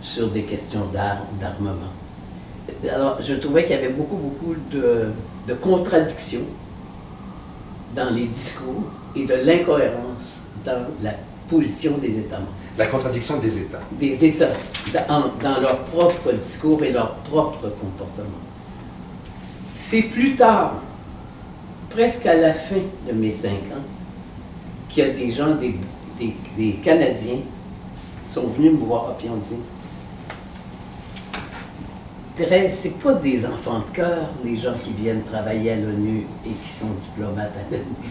[0.02, 1.92] sur des questions d'armes, d'armement.
[2.92, 5.10] Alors, je trouvais qu'il y avait beaucoup, beaucoup de,
[5.46, 6.42] de contradictions
[7.94, 10.24] dans les discours et de l'incohérence
[10.64, 11.12] dans la
[11.48, 12.50] position des États membres.
[12.76, 13.80] La contradiction des États.
[13.92, 14.52] Des États
[14.92, 18.42] dans, dans leur propre discours et leur propre comportement.
[19.72, 20.82] C'est plus tard,
[21.90, 23.84] presque à la fin de mes cinq ans,
[24.88, 25.76] qu'il y a des gens, des,
[26.18, 27.38] des, des Canadiens,
[28.24, 29.56] qui sont venus me voir et ont dit
[32.38, 36.70] C'est pas des enfants de cœur, les gens qui viennent travailler à l'ONU et qui
[36.70, 38.10] sont diplomates à l'ONU.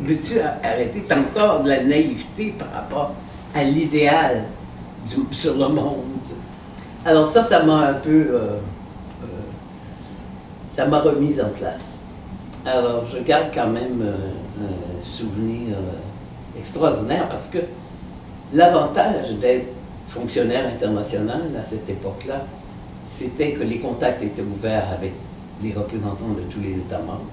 [0.00, 3.12] Veux-tu arrêter T'as encore de la naïveté par rapport
[3.54, 4.44] à l'idéal
[5.30, 6.00] sur le monde?
[7.04, 8.28] Alors ça, ça m'a un peu...
[8.30, 8.58] euh,
[9.22, 9.26] euh,
[10.74, 11.98] ça m'a remise en place.
[12.64, 15.76] Alors, je garde quand même euh, un souvenir
[16.56, 17.58] extraordinaire parce que
[18.54, 19.66] l'avantage d'être
[20.08, 22.40] fonctionnaire international à cette époque-là,
[23.16, 25.12] c'était que les contacts étaient ouverts avec
[25.62, 27.30] les représentants de tous les États membres,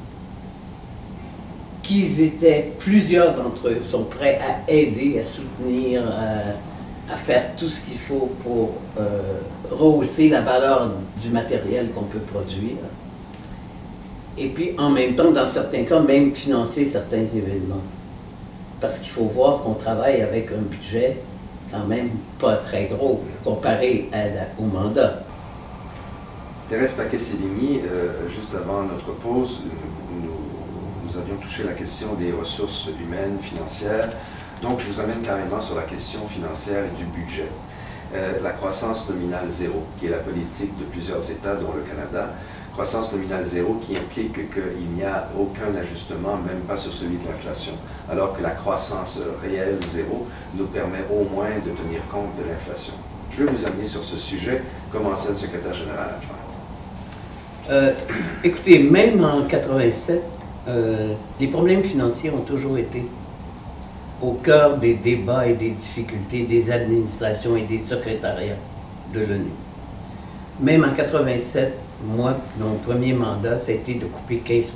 [1.82, 7.68] qu'ils étaient, plusieurs d'entre eux sont prêts à aider, à soutenir, à, à faire tout
[7.68, 9.40] ce qu'il faut pour euh,
[9.72, 10.92] rehausser la valeur
[11.22, 12.78] du matériel qu'on peut produire.
[14.38, 17.84] Et puis, en même temps, dans certains cas, même financer certains événements.
[18.80, 21.18] Parce qu'il faut voir qu'on travaille avec un budget
[21.72, 24.10] quand même pas très gros comparé
[24.60, 25.22] au mandat.
[26.72, 29.60] Thérèse Paquet-Séligny, euh, juste avant notre pause,
[30.10, 34.08] nous, nous- avions touché la question des ressources humaines, financières.
[34.62, 37.50] Donc, je vous amène carrément sur la question financière et du budget.
[38.16, 42.30] Euh, la croissance nominale zéro, qui est la politique de plusieurs États, dont le Canada.
[42.72, 47.28] Croissance nominale zéro qui implique qu'il n'y a aucun ajustement, même pas sur celui de
[47.28, 47.74] l'inflation,
[48.10, 52.94] alors que la croissance réelle zéro nous permet au moins de tenir compte de l'inflation.
[53.38, 56.41] Je vais vous amener sur ce sujet, comme ancien secrétaire général adjoint.
[57.72, 57.94] Euh,
[58.44, 60.22] écoutez, même en 87,
[60.68, 63.06] euh, les problèmes financiers ont toujours été
[64.22, 68.58] au cœur des débats et des difficultés des administrations et des secrétariats
[69.14, 69.52] de l'ONU.
[70.60, 74.74] Même en 87, moi, mon premier mandat, ça a été de couper 15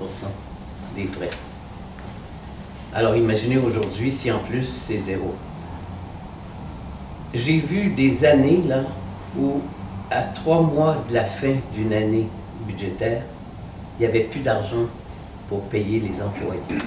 [0.96, 1.30] des frais.
[2.94, 5.36] Alors imaginez aujourd'hui si en plus c'est zéro.
[7.34, 8.84] J'ai vu des années là
[9.38, 9.60] où
[10.10, 12.28] à trois mois de la fin d'une année
[12.68, 13.22] budgétaire,
[13.98, 14.86] il n'y avait plus d'argent
[15.48, 16.82] pour payer les employés.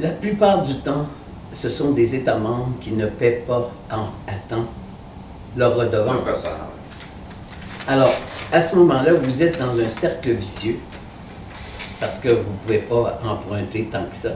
[0.00, 1.06] La plupart du temps,
[1.52, 4.66] ce sont des États membres qui ne paient pas en, à temps
[5.56, 6.44] leur redevance.
[7.86, 8.12] Alors,
[8.52, 10.78] à ce moment-là, vous êtes dans un cercle vicieux
[12.00, 14.30] parce que vous ne pouvez pas emprunter tant que ça.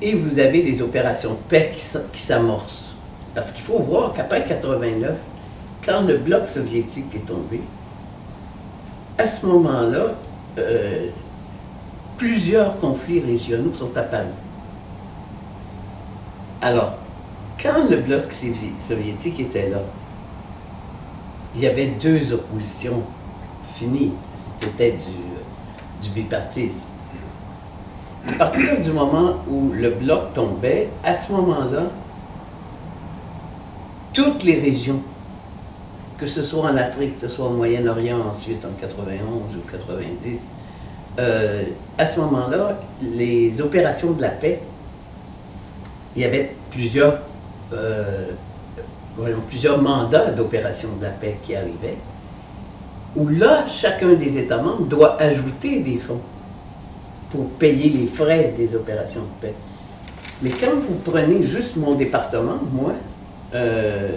[0.00, 1.72] Et vous avez des opérations de paix
[2.12, 2.86] qui s'amorcent.
[3.34, 5.12] Parce qu'il faut voir qu'après 89,
[5.84, 7.60] quand le bloc soviétique est tombé,
[9.18, 10.14] à ce moment-là,
[10.58, 11.08] euh,
[12.16, 14.26] plusieurs conflits régionaux sont apparus.
[16.62, 16.94] Alors,
[17.60, 18.32] quand le bloc
[18.78, 19.80] soviétique était là,
[21.54, 23.02] il y avait deux oppositions
[23.76, 24.12] finies.
[24.60, 26.82] C'était du, du bipartisme.
[28.28, 31.84] À partir du moment où le bloc tombait, à ce moment-là,
[34.12, 35.00] toutes les régions,
[36.18, 40.40] que ce soit en Afrique, que ce soit au Moyen-Orient, ensuite en 91 ou 90,
[41.18, 41.62] euh,
[41.96, 44.60] à ce moment-là, les opérations de la paix,
[46.16, 47.18] il y avait plusieurs,
[47.72, 48.30] euh,
[49.48, 51.98] plusieurs mandats d'opérations de la paix qui arrivaient,
[53.16, 56.20] où là, chacun des États membres doit ajouter des fonds
[57.30, 59.54] pour payer les frais des opérations de paix.
[60.42, 62.92] Mais quand vous prenez juste mon département, moi,
[63.54, 64.08] euh,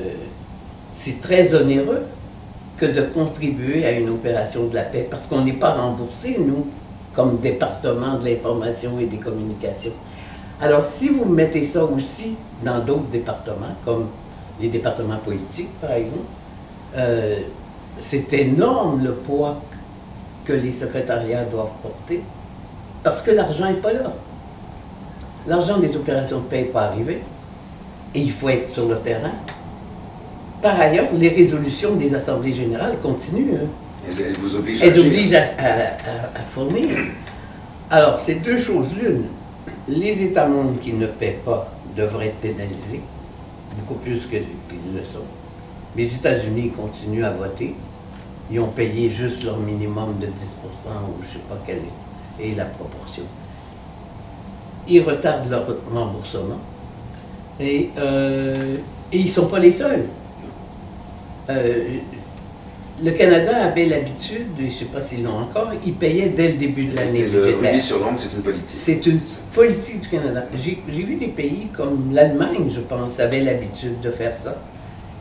[1.03, 2.03] c'est très onéreux
[2.77, 6.67] que de contribuer à une opération de la paix, parce qu'on n'est pas remboursé, nous,
[7.15, 9.93] comme département de l'information et des communications.
[10.61, 14.09] Alors, si vous mettez ça aussi dans d'autres départements, comme
[14.59, 16.21] les départements politiques, par exemple,
[16.95, 17.39] euh,
[17.97, 19.59] c'est énorme le poids
[20.45, 22.21] que les secrétariats doivent porter,
[23.03, 24.13] parce que l'argent n'est pas là.
[25.47, 27.23] L'argent des opérations de paix n'est pas arrivé
[28.13, 29.31] et il faut être sur le terrain.
[30.61, 33.55] Par ailleurs, les résolutions des assemblées générales continuent.
[33.55, 33.67] Hein.
[34.07, 36.89] Elles, vous obligent, elles obligent à, fournir.
[37.89, 39.23] Alors, c'est deux choses l'une.
[39.87, 43.01] Les États membres qui ne paient pas devraient être pénalisés,
[43.77, 45.25] beaucoup plus qu'ils le sont.
[45.95, 47.75] Les États-Unis continuent à voter.
[48.51, 51.81] Ils ont payé juste leur minimum de 10% ou je ne sais pas quelle
[52.39, 53.23] est la proportion.
[54.87, 56.59] Ils retardent leur remboursement.
[57.59, 58.77] Et, euh,
[59.11, 60.05] et ils ne sont pas les seuls.
[61.49, 61.97] Euh,
[63.03, 66.57] le Canada avait l'habitude, je ne sais pas s'ils l'ont encore, ils payaient dès le
[66.57, 67.73] début de l'année budgétaire.
[67.73, 68.65] Le sur l'ongle, c'est une politique.
[68.67, 69.19] C'est une
[69.53, 70.43] politique du Canada.
[70.55, 74.55] J'ai vu des pays comme l'Allemagne, je pense, avaient l'habitude de faire ça.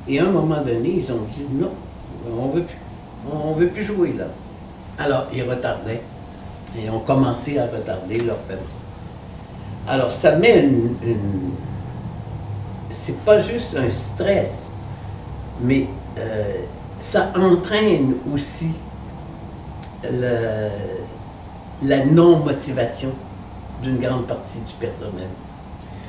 [0.06, 1.70] Et à un moment donné, ils ont dit non,
[2.30, 2.76] on ne veut plus.
[3.32, 4.26] On veut plus jouer là.
[4.98, 6.00] Alors, ils retardaient
[6.78, 8.60] et ont commencé à retarder leur paiement.
[9.86, 10.94] Alors, ça met une
[12.90, 14.68] c'est pas juste un stress,
[15.62, 15.86] mais
[16.20, 16.54] euh,
[16.98, 18.72] ça entraîne aussi
[21.82, 23.12] la non-motivation
[23.82, 25.28] d'une grande partie du personnel.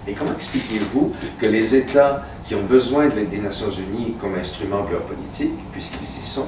[0.08, 4.36] Et comment expliquez-vous que les États qui ont besoin de l'aide des Nations Unies comme
[4.36, 6.48] instrument de leur politique, puisqu'ils y sont,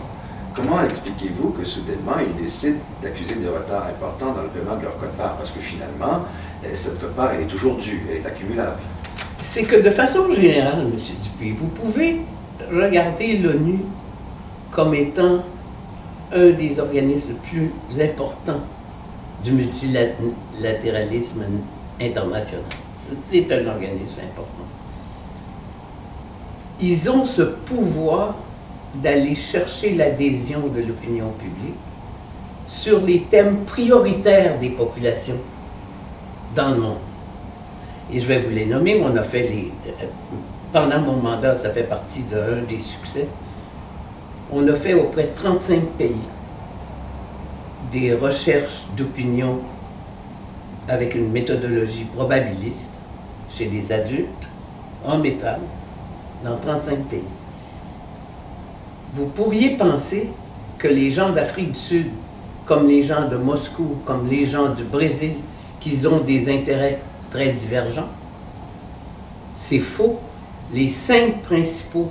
[0.55, 4.97] comment expliquez-vous que soudainement ils décident d'accuser des retards importants dans le paiement de leur
[4.97, 6.25] code-part Parce que finalement,
[6.65, 8.79] euh, cette code-part, elle est toujours due, elle est accumulable
[9.43, 10.97] c'est que de façon générale, M.
[11.21, 12.21] Dupuis, vous pouvez
[12.71, 13.79] regarder l'ONU
[14.71, 15.43] comme étant
[16.33, 18.61] un des organismes les plus importants
[19.43, 21.43] du multilatéralisme
[22.01, 22.63] international.
[22.95, 24.65] C'est un organisme important.
[26.81, 28.35] Ils ont ce pouvoir
[28.95, 31.75] d'aller chercher l'adhésion de l'opinion publique
[32.67, 35.37] sur les thèmes prioritaires des populations
[36.55, 36.97] dans le monde
[38.11, 39.01] et je vais vous les nommer.
[39.03, 39.71] On a fait les.
[40.73, 43.27] Pendant mon mandat, ça fait partie d'un des succès.
[44.51, 46.15] On a fait auprès de 35 pays
[47.91, 49.59] des recherches d'opinion
[50.89, 52.89] avec une méthodologie probabiliste
[53.55, 54.27] chez les adultes,
[55.07, 55.61] hommes et femmes,
[56.43, 57.21] dans 35 pays.
[59.13, 60.29] Vous pourriez penser
[60.79, 62.07] que les gens d'Afrique du Sud,
[62.65, 65.35] comme les gens de Moscou, comme les gens du Brésil,
[65.79, 68.09] qu'ils ont des intérêts très divergents.
[69.53, 70.19] C'est faux.
[70.73, 72.09] Les cinq principaux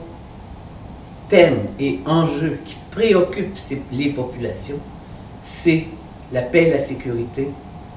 [1.29, 3.59] thèmes et enjeux qui préoccupent
[3.91, 4.79] les populations,
[5.43, 5.85] c'est
[6.33, 7.49] la paix et la sécurité,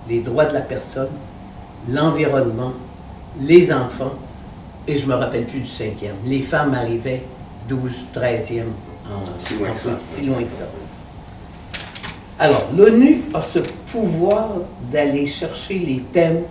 [0.10, 1.10] les droits de la personne,
[1.88, 2.74] l'environnement,
[3.40, 4.14] les enfants,
[4.88, 6.16] et je me rappelle plus du cinquième.
[6.26, 7.22] Les femmes arrivaient
[7.70, 8.62] 12, 13e
[9.06, 10.66] en, si loin, si loin que ça.
[12.40, 13.60] Alors, l'ONU a ce
[13.92, 14.50] pouvoir
[14.92, 16.42] d'aller chercher les thèmes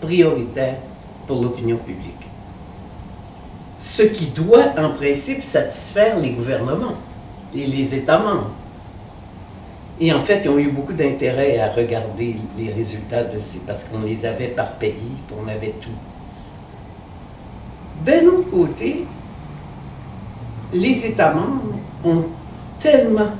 [0.00, 0.76] prioritaire
[1.26, 2.15] pour l'opinion publique.
[3.78, 6.94] Ce qui doit en principe satisfaire les gouvernements
[7.54, 8.50] et les États membres.
[10.00, 13.84] Et en fait, ils ont eu beaucoup d'intérêt à regarder les résultats de ces, parce
[13.84, 15.88] qu'on les avait par pays, on avait tout.
[18.04, 19.06] D'un autre côté,
[20.72, 22.24] les États membres ont
[22.78, 23.30] tellement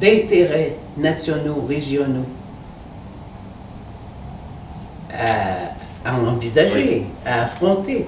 [0.00, 2.26] d'intérêts nationaux, régionaux,
[6.04, 8.06] à envisager, à affronter,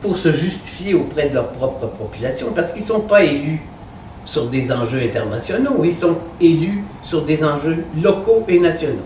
[0.00, 3.60] pour se justifier auprès de leur propre population, parce qu'ils ne sont pas élus
[4.24, 8.98] sur des enjeux internationaux, ils sont élus sur des enjeux locaux et nationaux.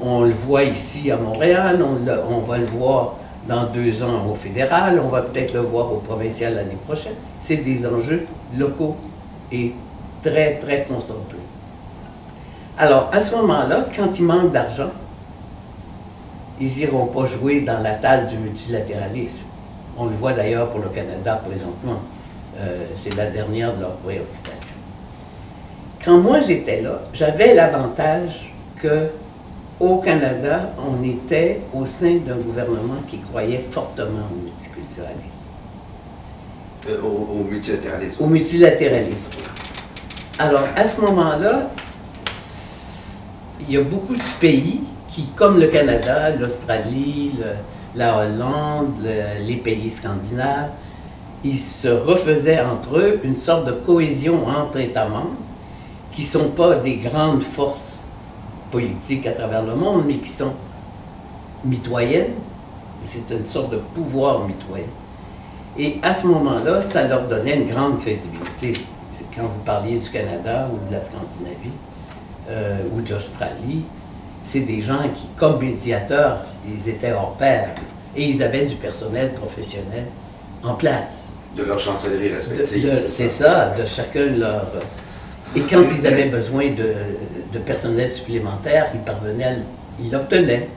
[0.00, 3.14] On le voit ici à Montréal, on, va le voir
[3.48, 7.14] dans deux ans au fédéral, on va peut-être le voir au provincial l'année prochaine.
[7.40, 8.26] C'est des enjeux
[8.56, 8.96] locaux
[9.52, 9.72] et
[10.22, 11.38] très, très concentrés.
[12.76, 14.90] Alors, à ce moment-là, quand il manque d'argent,
[16.60, 19.44] ils n'iront pas jouer dans la table du multilatéralisme.
[19.96, 22.00] On le voit d'ailleurs pour le Canada présentement.
[22.58, 24.74] Euh, c'est la dernière de leurs préoccupations.
[26.04, 29.08] Quand moi j'étais là, j'avais l'avantage que
[29.80, 35.18] au Canada, on était au sein d'un gouvernement qui croyait fortement au multiculturalisme.
[36.88, 38.22] Euh, au, au, multilatéralisme.
[38.22, 39.32] Au multilatéralisme.
[40.38, 41.70] Alors, à ce moment-là,
[43.60, 44.80] il y a beaucoup de pays
[45.14, 47.32] qui, comme le Canada, l'Australie,
[47.94, 49.06] la Hollande,
[49.46, 50.70] les pays scandinaves,
[51.44, 55.36] ils se refaisaient entre eux une sorte de cohésion entre États membres
[56.12, 57.98] qui ne sont pas des grandes forces
[58.72, 60.52] politiques à travers le monde, mais qui sont
[61.64, 62.32] mitoyennes.
[63.04, 64.86] C'est une sorte de pouvoir mitoyen.
[65.78, 68.72] Et à ce moment-là, ça leur donnait une grande crédibilité.
[69.36, 71.72] Quand vous parliez du Canada ou de la Scandinavie
[72.48, 73.84] euh, ou de l'Australie,
[74.44, 77.70] c'est des gens qui, comme médiateurs, ils étaient hors pair
[78.16, 80.04] et ils avaient du personnel professionnel
[80.62, 81.26] en place.
[81.56, 83.06] De leur chancellerie respective.
[83.08, 83.74] C'est ça.
[83.76, 84.66] de chacun leur.
[85.56, 89.58] Et quand ils avaient besoin de, personnel supplémentaire, ils parvenaient,
[90.00, 90.68] ils l'obtenaient.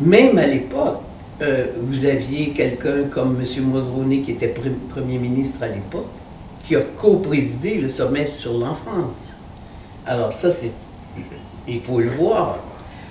[0.00, 1.00] Même à l'époque,
[1.40, 3.64] euh, vous aviez quelqu'un comme M.
[3.64, 4.52] Mulroney, qui était
[4.90, 6.08] premier ministre à l'époque,
[6.66, 9.31] qui a co-présidé le sommet sur l'enfance.
[10.06, 10.72] Alors ça, c'est,
[11.68, 12.58] il faut le voir.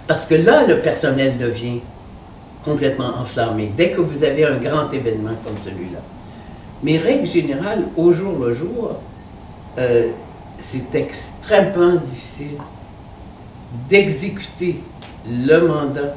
[0.08, 1.80] Parce que là, le personnel devient
[2.66, 6.00] complètement enflammé dès que vous avez un grand événement comme celui-là.
[6.84, 8.96] Mais règle générale, au jour le jour,
[9.78, 10.10] euh,
[10.58, 12.58] c'est extrêmement difficile
[13.90, 14.82] d'exécuter
[15.28, 16.16] le mandat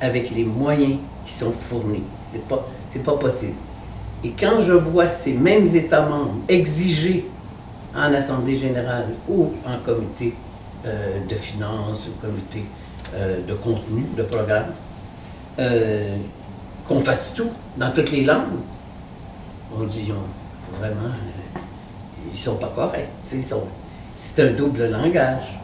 [0.00, 2.02] avec les moyens qui sont fournis.
[2.24, 2.66] C'est pas,
[3.04, 3.54] pas possible.
[4.24, 7.26] Et quand je vois ces mêmes États membres exiger
[7.94, 10.34] en Assemblée générale ou en comité
[10.86, 12.64] euh, de finances ou comité
[13.14, 14.72] euh, de contenu, de programme,
[15.58, 16.16] euh,
[16.88, 18.60] qu'on fasse tout dans toutes les langues.
[19.78, 20.10] On dit,
[20.78, 21.14] vraiment,
[22.32, 23.08] ils sont pas corrects.
[24.16, 25.58] c'est un double langage.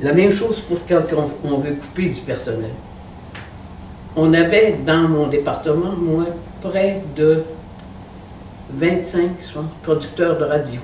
[0.00, 1.02] La même chose pour quand
[1.44, 2.70] on, veut couper du personnel.
[4.16, 6.26] On avait dans mon département, moi,
[6.62, 7.42] près de
[8.70, 9.30] 25
[9.82, 10.80] producteurs de radio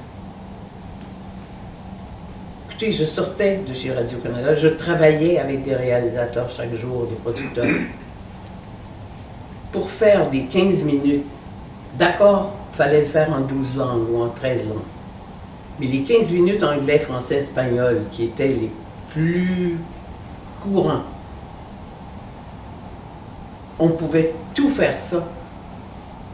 [2.78, 7.64] je sortais de chez Radio-Canada, je travaillais avec des réalisateurs chaque jour, des producteurs,
[9.72, 11.24] pour faire des 15 minutes.
[11.98, 14.78] D'accord, fallait le faire en 12 langues ou en 13 langues.
[15.80, 18.70] Mais les 15 minutes anglais, français, espagnol, qui étaient les
[19.12, 19.78] plus
[20.62, 21.02] courants,
[23.78, 25.26] on pouvait tout faire ça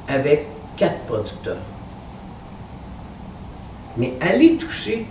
[0.09, 1.57] avec quatre producteurs.
[3.97, 5.07] Mais aller toucher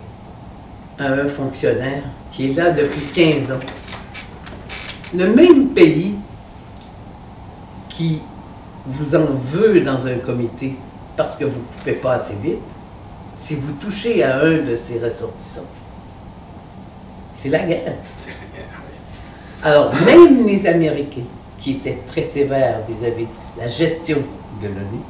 [0.99, 3.59] un fonctionnaire qui est là depuis 15 ans.
[5.13, 6.15] Le même pays
[7.89, 8.21] qui
[8.85, 10.75] vous en veut dans un comité
[11.17, 12.59] parce que vous ne coupez pas assez vite,
[13.35, 15.65] si vous touchez à un de ses ressortissants,
[17.33, 17.95] c'est la guerre.
[19.63, 21.21] Alors, même les Américains,
[21.59, 24.17] qui étaient très sévères vis-à-vis de la gestion
[24.61, 25.01] de l'ONU,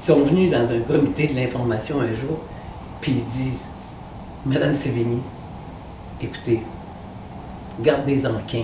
[0.00, 2.38] sont venus dans un comité de l'information un jour,
[3.00, 3.62] puis ils disent
[4.46, 5.20] Madame Sévigny,
[6.22, 6.60] écoutez,
[7.80, 8.62] gardez-en 15.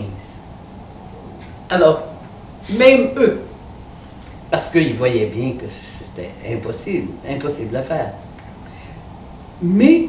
[1.70, 2.02] Alors,
[2.70, 3.40] même eux,
[4.50, 8.12] parce qu'ils voyaient bien que c'était impossible, impossible à faire.
[9.60, 10.06] Mais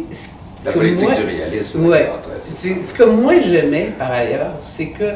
[0.64, 1.86] la politique du réalisme.
[1.86, 2.12] Ouais,
[2.44, 5.14] ce que moi j'aimais par ailleurs, c'est que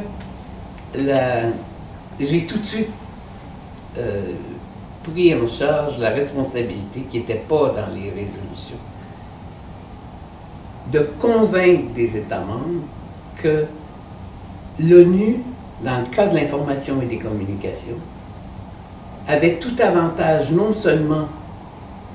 [2.20, 2.90] j'ai tout de suite
[3.98, 4.32] euh,
[5.04, 8.78] pris en charge la responsabilité qui n'était pas dans les résolutions
[10.92, 12.84] de convaincre des États membres
[13.42, 13.66] que
[14.80, 15.38] l'ONU,
[15.84, 17.98] dans le cas de l'information et des communications,
[19.28, 21.28] avait tout avantage non seulement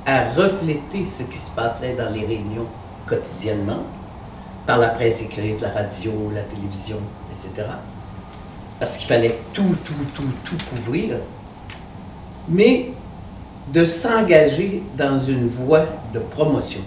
[0.07, 2.67] à refléter ce qui se passait dans les réunions
[3.07, 3.83] quotidiennement,
[4.67, 6.99] par la presse écrite, la radio, la télévision,
[7.33, 7.69] etc.,
[8.81, 11.17] parce qu'il fallait tout, tout, tout, tout couvrir,
[12.49, 12.91] mais
[13.73, 16.81] de s'engager dans une voie de promotion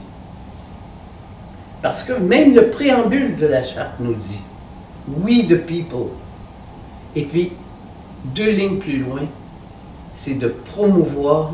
[1.82, 4.42] Parce que même le préambule de la charte nous dit
[5.08, 6.10] We the people.
[7.16, 7.54] Et puis,
[8.26, 9.22] deux lignes plus loin,
[10.14, 11.54] c'est de promouvoir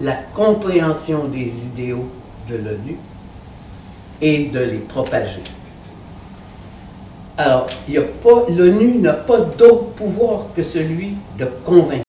[0.00, 2.08] la compréhension des idéaux
[2.48, 2.96] de l'ONU
[4.20, 5.42] et de les propager.
[7.36, 7.68] Alors,
[8.48, 12.04] l'ONU n'a pas d'autre pouvoir que celui de convaincre.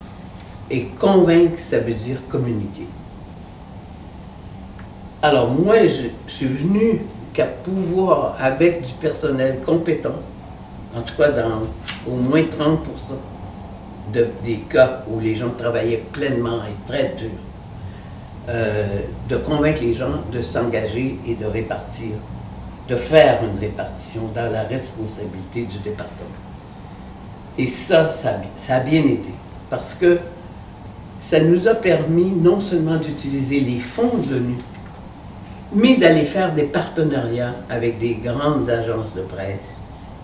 [0.72, 2.88] Et convaincre, ça veut dire communiquer.
[5.22, 7.02] Alors moi, je, suis venu
[7.34, 10.16] qu'à pouvoir, avec du personnel compétent,
[10.96, 11.64] en tout cas dans
[12.08, 12.78] au moins 30%
[14.14, 17.30] des cas où les gens travaillaient pleinement et très dur,
[18.48, 22.12] euh, de convaincre les gens de s'engager et de répartir,
[22.88, 26.30] de faire une répartition dans la responsabilité du département.
[27.58, 29.34] Et ça, ça, ça a bien été,
[29.70, 30.18] parce que
[31.20, 34.56] ça nous a permis non seulement d'utiliser les fonds de l'ONU,
[35.74, 39.78] mais d'aller faire des partenariats avec des grandes agences de presse,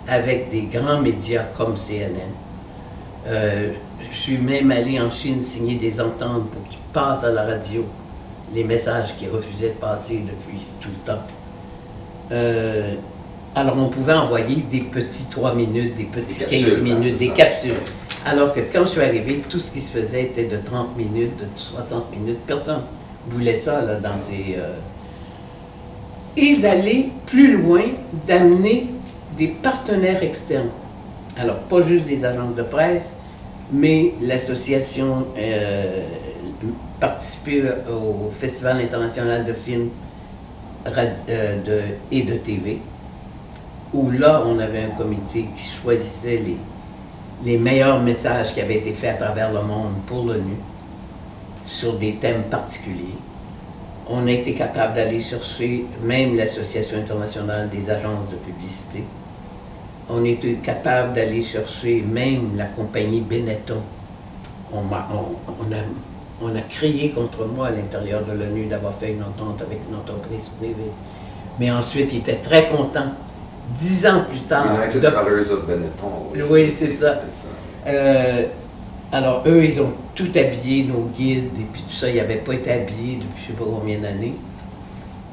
[0.07, 2.31] avec des grands médias comme CNN.
[3.27, 3.71] Euh,
[4.11, 7.85] je suis même allé en Chine signer des ententes pour qu'ils passent à la radio
[8.53, 11.21] les messages qu'ils refusaient de passer depuis tout le temps.
[12.31, 12.93] Euh,
[13.55, 17.73] alors on pouvait envoyer des petits 3 minutes, des petits 15 minutes, des capsules.
[18.25, 21.37] Alors que quand je suis arrivé, tout ce qui se faisait était de 30 minutes,
[21.37, 22.39] de 60 minutes.
[22.45, 22.81] Personne
[23.27, 24.55] voulait ça là, dans ces...
[24.57, 24.73] Euh,
[26.37, 27.83] et d'aller plus loin,
[28.27, 28.87] d'amener
[29.37, 30.69] des partenaires externes.
[31.37, 33.11] Alors, pas juste des agences de presse,
[33.71, 36.01] mais l'association euh,
[36.99, 39.89] participer au Festival international de films
[40.87, 42.79] euh, et de TV,
[43.93, 46.57] où là, on avait un comité qui choisissait les,
[47.43, 50.57] les meilleurs messages qui avaient été faits à travers le monde pour l'ONU
[51.65, 53.17] sur des thèmes particuliers
[54.07, 59.03] on a été capable d'aller chercher même l'Association internationale des agences de publicité.
[60.09, 63.81] On a été capable d'aller chercher même la compagnie Benetton.
[64.71, 64.83] On,
[66.53, 70.49] a, crié contre moi à l'intérieur de l'ONU d'avoir fait une entente avec une entreprise
[70.59, 70.91] privée.
[71.59, 73.11] Mais ensuite, il était très content.
[73.75, 74.67] Dix ans plus tard.
[74.75, 76.51] United Colors of Benetton.
[76.51, 77.21] Oui, c'est ça.
[77.87, 78.45] Euh,
[79.11, 82.53] alors, eux, ils ont tout habillé, nos guides, et puis tout ça, ils n'avaient pas
[82.53, 84.33] été habillés depuis je ne sais pas combien d'années.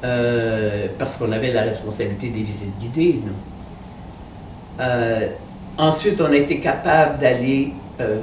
[0.03, 3.33] Euh, parce qu'on avait la responsabilité des visites guidées, nous.
[4.79, 5.27] Euh,
[5.77, 8.19] ensuite, on a été capable d'aller euh,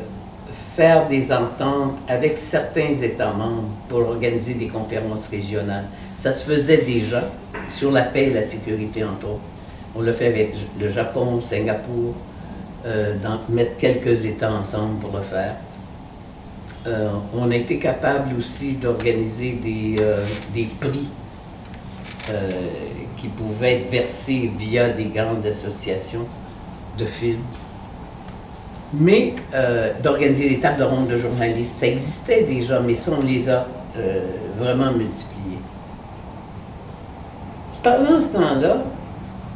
[0.76, 5.86] faire des ententes avec certains États membres pour organiser des conférences régionales.
[6.16, 7.24] Ça se faisait déjà
[7.68, 9.40] sur la paix et la sécurité, entre autres.
[9.96, 12.14] On l'a fait avec le Japon, Singapour,
[12.87, 13.14] euh,
[13.51, 15.57] mettre quelques États ensemble pour le faire.
[16.87, 20.24] Euh, on a été capable aussi d'organiser des, euh,
[20.55, 21.09] des, prix
[23.16, 26.24] qui pouvaient être versés via des grandes associations
[26.97, 27.43] de films.
[28.95, 29.35] Mais
[30.01, 33.66] d'organiser des tables rondes de journalistes, ça existait déjà, mais ça, on les a
[34.57, 35.59] vraiment multipliés.
[37.83, 38.76] Pendant ce temps-là,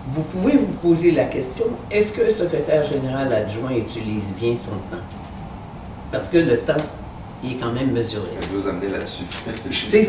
[0.08, 4.70] vous pouvez vous poser la question, est-ce que le secrétaire général adjoint utilise bien son
[4.94, 5.02] temps?
[6.12, 6.74] Parce que le temps,
[7.42, 8.28] il est quand même mesuré.
[8.40, 9.24] Je vais vous amener là-dessus.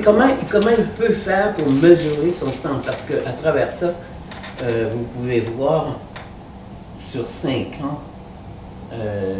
[0.03, 2.79] comment, comment il peut faire pour mesurer son temps?
[2.85, 3.93] Parce qu'à travers ça,
[4.63, 5.97] euh, vous pouvez voir
[6.97, 7.99] sur cinq ans,
[8.93, 9.39] euh,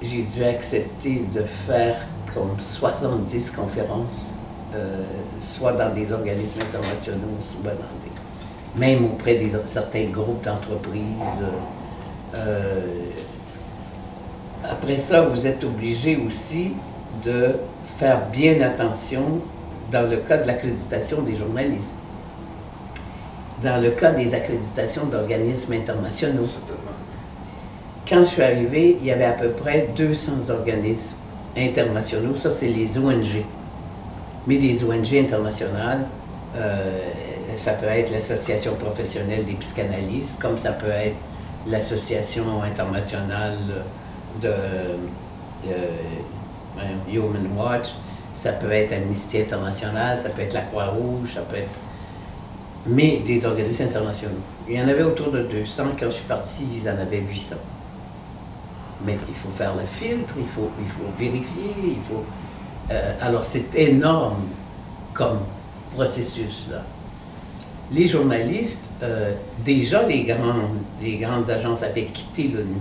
[0.00, 1.96] j'ai dû accepter de faire
[2.34, 4.26] comme 70 conférences,
[4.74, 5.02] euh,
[5.42, 8.01] soit dans des organismes internationaux, soit dans
[8.76, 11.02] même auprès de certains groupes d'entreprises.
[12.34, 12.80] Euh,
[14.68, 16.72] après ça, vous êtes obligé aussi
[17.24, 17.56] de
[17.98, 19.40] faire bien attention
[19.90, 21.96] dans le cas de l'accréditation des journalistes,
[23.62, 26.46] dans le cas des accréditations d'organismes internationaux.
[28.08, 31.14] Quand je suis arrivé, il y avait à peu près 200 organismes
[31.56, 33.44] internationaux, ça c'est les ONG.
[34.46, 36.00] Mais des ONG internationales,
[36.56, 36.98] euh,
[37.56, 41.16] ça peut être l'association professionnelle des psychanalystes, comme ça peut être
[41.66, 43.56] l'association internationale
[44.40, 44.52] de,
[47.12, 47.88] Human Watch,
[48.34, 51.68] ça peut être Amnesty International, ça peut être la Croix-Rouge, ça peut être...
[52.86, 54.40] Mais des organismes internationaux.
[54.68, 55.84] Il y en avait autour de 200.
[55.98, 57.54] Quand je suis parti, ils en avaient 800.
[59.06, 60.70] Mais il faut faire le filtre, il faut,
[61.18, 62.24] vérifier, il faut...
[62.90, 64.48] Euh, alors c'est énorme
[65.14, 65.38] comme
[65.94, 66.82] processus là
[67.90, 69.32] les journalistes, euh,
[69.64, 72.80] déjà les grandes, les grandes agences avaient quitté l'ONU.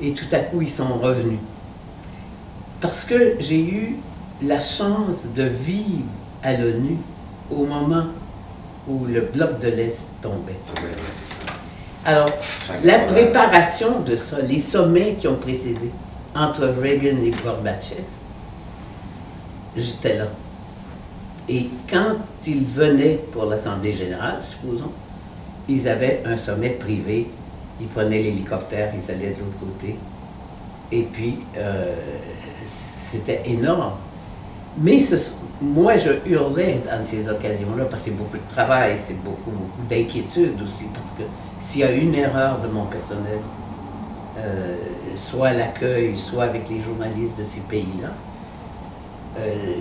[0.00, 1.38] Et tout à coup, ils sont revenus.
[2.80, 3.96] Parce que j'ai eu
[4.42, 6.04] la chance de vivre
[6.42, 6.96] à l'ONU
[7.50, 8.04] au moment
[8.88, 10.56] où le bloc de l'Est tombait.
[11.14, 11.52] C'est ça.
[12.04, 12.30] Alors,
[12.82, 15.90] la préparation de ça, les sommets qui ont précédé
[16.34, 18.02] entre Reagan et Gorbatchev,
[19.76, 20.24] j'étais là.
[21.50, 22.14] Et quand
[22.46, 24.92] ils venaient pour l'Assemblée générale, supposons,
[25.68, 27.28] ils avaient un sommet privé.
[27.80, 29.96] Ils prenaient l'hélicoptère, ils allaient de l'autre côté.
[30.92, 31.96] Et puis, euh,
[32.62, 33.94] c'était énorme.
[34.78, 35.00] Mais
[35.60, 39.82] moi, je hurlais dans ces occasions-là parce que c'est beaucoup de travail, c'est beaucoup, beaucoup
[39.88, 40.84] d'inquiétude aussi.
[40.94, 41.24] Parce que
[41.58, 43.40] s'il y a une erreur de mon personnel,
[44.38, 44.76] euh,
[45.16, 48.10] soit à l'accueil, soit avec les journalistes de ces pays-là,
[49.40, 49.74] euh,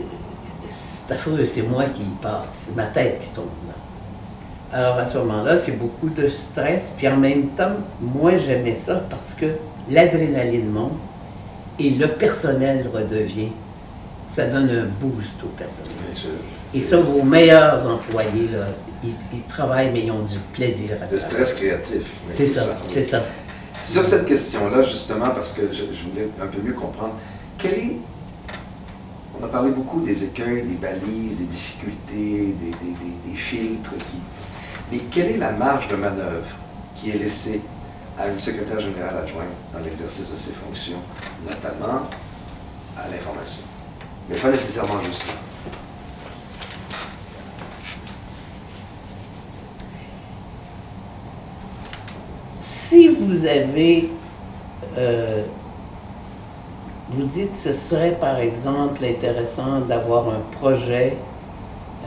[0.70, 3.74] c'est affreux, c'est moi qui y passe, c'est ma tête qui tombe là.
[4.72, 9.02] Alors à ce moment-là, c'est beaucoup de stress, puis en même temps, moi j'aimais ça
[9.10, 9.48] parce que
[9.90, 10.94] l'adrénaline monte
[11.80, 13.50] et le personnel redevient.
[14.30, 15.92] Ça donne un boost au personnel.
[16.14, 16.22] Oui,
[16.74, 18.68] je- Et ça, vos meilleurs employés, là,
[19.04, 21.20] ils, ils travaillent, mais ils ont du plaisir à Le travailler.
[21.20, 22.12] stress créatif.
[22.30, 23.24] C'est ça, c'est ça.
[23.82, 27.14] Sur cette question-là, justement, parce que je, je voulais un peu mieux comprendre,
[27.58, 27.98] quel est.
[29.42, 33.96] On a parlé beaucoup des écueils, des balises, des difficultés, des, filtres.
[33.98, 34.18] Qui,
[34.92, 36.48] mais quelle est la marge de manœuvre
[36.96, 37.62] qui est laissée
[38.18, 41.00] à une secrétaire générale adjointe dans l'exercice de ses fonctions,
[41.48, 42.10] notamment
[42.98, 43.62] à l'information?
[44.30, 45.34] Mais pas nécessairement juste là.
[52.62, 54.10] Si vous avez,
[54.98, 55.44] euh,
[57.12, 61.18] vous dites ce serait par exemple intéressant d'avoir un projet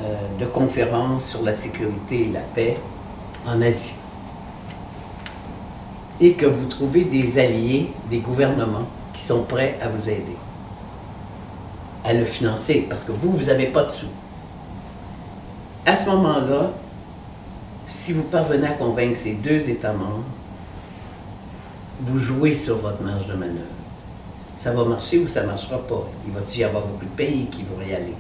[0.00, 2.76] euh, de conférence sur la sécurité et la paix
[3.46, 3.94] en Asie.
[6.20, 10.36] Et que vous trouvez des alliés, des gouvernements qui sont prêts à vous aider,
[12.05, 14.07] à le financer, parce que vous, vous n'avez pas de sous.
[15.84, 16.70] À ce moment-là,
[17.88, 20.22] si vous parvenez à convaincre ces deux États membres,
[22.03, 23.71] vous jouez sur votre marge de manœuvre.
[24.62, 26.08] Ça va marcher ou ça ne marchera pas?
[26.26, 28.14] Il va-t-il y avoir beaucoup de pays qui vont y aller?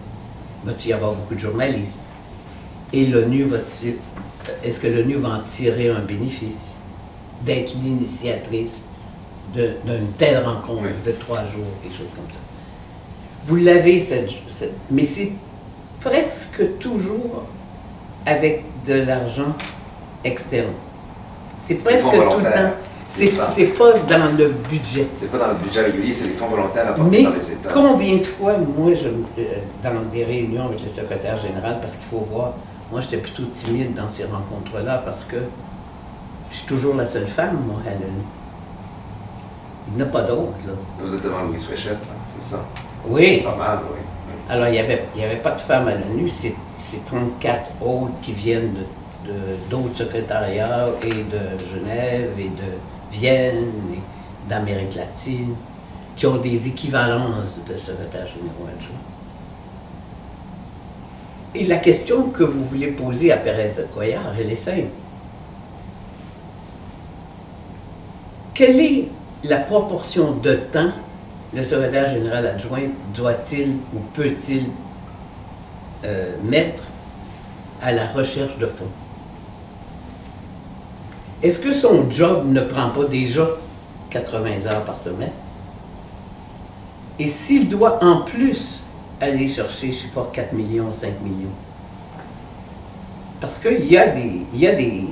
[0.64, 2.00] Va-t-il y avoir beaucoup de journalistes?
[2.92, 3.96] Et l'ONU va-t-il.
[4.64, 6.74] Est-ce que l'ONU va en tirer un bénéfice?
[7.42, 8.82] D'être l'initiatrice
[9.54, 12.38] d'une telle rencontre de trois jours, quelque chose comme ça?
[13.46, 15.32] Vous l'avez, cette, cette- mais c'est
[16.00, 17.44] presque toujours
[18.26, 19.54] avec de l'argent
[20.24, 20.72] externe.
[21.60, 22.72] C'est presque tout le temps.
[23.14, 25.06] C'est pas dans le budget.
[25.12, 27.68] C'est pas dans le budget régulier, c'est les fonds volontaires apportés Mais par les États.
[27.72, 29.44] combien de fois, moi, je, euh,
[29.84, 32.52] dans des réunions avec le secrétaire général, parce qu'il faut voir,
[32.90, 35.36] moi, j'étais plutôt timide dans ces rencontres-là parce que
[36.50, 38.24] je suis toujours la seule femme, moi, à l'ONU.
[39.88, 40.72] Il n'y en a pas d'autres, là.
[41.00, 42.60] Vous êtes devant Louise Fréchette, là, c'est ça?
[43.06, 43.42] Oui.
[43.42, 43.98] Pas mal, oui.
[44.48, 47.60] Alors, il n'y avait, il y avait pas de femmes à l'ONU, c'est c'est 34
[47.80, 48.74] autres qui viennent
[49.24, 49.32] de-
[49.70, 52.72] d'autres secrétariats et de Genève et de
[53.12, 55.54] Vienne et d'Amérique latine
[56.16, 58.98] qui ont des équivalences de secrétaires généraux adjoints.
[61.54, 64.88] Et la question que vous voulez poser à Pérez Coyard, elle est simple.
[68.54, 69.08] Quelle est
[69.44, 70.92] la proportion de temps
[71.54, 74.66] le secrétaire général adjoint doit-il ou peut-il
[76.04, 76.82] euh, mettre
[77.82, 79.01] à la recherche de fonds?
[81.42, 83.48] Est-ce que son job ne prend pas déjà
[84.10, 85.32] 80 heures par semaine?
[87.18, 88.80] Et s'il doit en plus
[89.20, 91.50] aller chercher, je ne sais pas, 4 millions, 5 millions?
[93.40, 95.04] Parce qu'il y, a des- y a des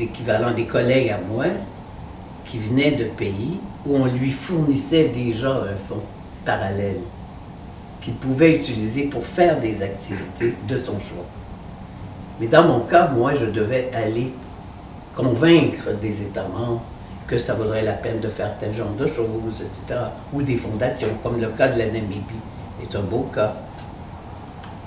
[0.00, 1.44] équivalents, des collègues à moi
[2.46, 6.02] qui venaient de pays où on lui fournissait déjà un fonds
[6.44, 7.00] parallèle
[8.00, 11.26] qu'il pouvait utiliser pour faire des activités de son choix.
[12.40, 14.32] Mais dans mon cas, moi, je devais aller
[15.16, 16.82] convaincre des États membres
[17.26, 20.00] que ça vaudrait la peine de faire tel genre de choses, etc.
[20.32, 22.22] Ou des fondations, comme le cas de la Namibie
[22.82, 23.54] est un beau cas.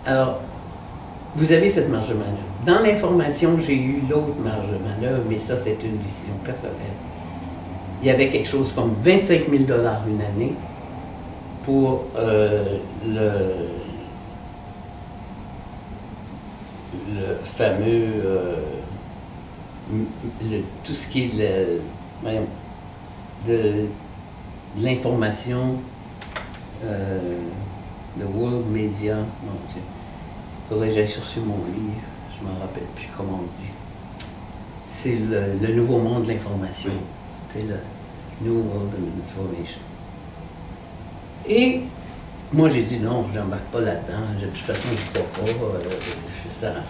[0.06, 0.40] Alors,
[1.36, 2.38] vous avez cette marge de manœuvre.
[2.66, 6.76] Dans l'information, j'ai eu l'autre marge de manœuvre, mais ça, c'est une décision personnelle.
[8.02, 9.64] Il y avait quelque chose comme 25 000
[10.08, 10.54] une année
[11.66, 13.32] pour euh, le,
[17.58, 18.56] fameux, euh,
[19.92, 21.82] le- tout ce qui est le,
[22.22, 22.48] voyons,
[23.48, 23.86] de
[24.80, 25.76] l'information,
[26.84, 27.20] euh,
[28.20, 29.82] le World Media, mon Dieu.
[30.70, 32.02] Faudrait que j'aille chercher mon livre,
[32.40, 33.70] je m'en rappelle plus comment on dit.
[34.90, 36.92] C'est le, le nouveau monde de l'information.
[37.52, 37.78] C'est le
[38.42, 39.00] New World of
[39.32, 39.80] Information.
[41.48, 41.82] Et
[42.54, 44.20] moi, j'ai dit non, je n'embarque pas là-dedans.
[44.40, 45.78] De toute façon, je ne crois pas.
[45.78, 45.90] euh,
[46.54, 46.84] ça sert à rien.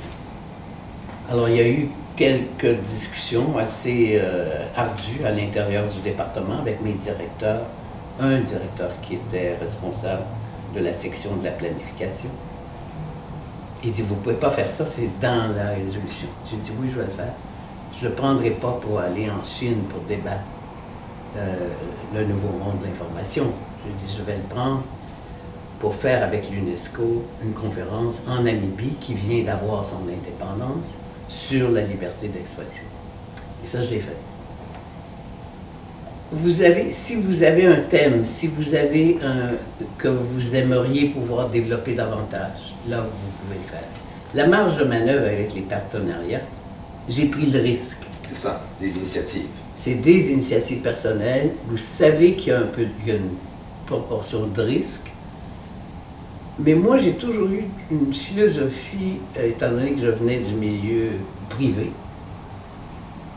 [1.30, 1.90] Alors, il y a eu
[2.20, 7.62] quelques discussions assez euh, ardues à l'intérieur du département avec mes directeurs.
[8.20, 10.24] Un directeur qui était responsable
[10.76, 12.30] de la section de la planification.
[13.86, 16.28] Il dit, vous ne pouvez pas faire ça, c'est dans la résolution.
[16.52, 17.32] J'ai dit, oui, je vais le faire.
[17.98, 20.44] Je ne le prendrai pas pour aller en Chine pour débattre
[21.38, 21.56] euh,
[22.14, 23.46] le nouveau monde de l'information.
[23.86, 24.84] J'ai dit, je vais le prendre
[25.80, 30.90] pour faire avec l'UNESCO une conférence en Namibie qui vient d'avoir son indépendance
[31.30, 32.84] sur la liberté d'expression.
[33.64, 34.18] Et ça, je l'ai fait.
[36.32, 39.56] Vous avez, si vous avez un thème, si vous avez un,
[39.98, 43.88] que vous aimeriez pouvoir développer davantage, là, vous pouvez le faire.
[44.36, 46.42] La marge de manœuvre avec les partenariats,
[47.08, 48.04] j'ai pris le risque.
[48.28, 49.48] C'est ça, des initiatives.
[49.76, 51.52] C'est des initiatives personnelles.
[51.66, 53.32] Vous savez qu'il y a un peu il y a une
[53.88, 55.09] proportion de risque.
[56.60, 61.12] Mais moi, j'ai toujours eu une philosophie, euh, étant donné que je venais du milieu
[61.50, 61.92] privé,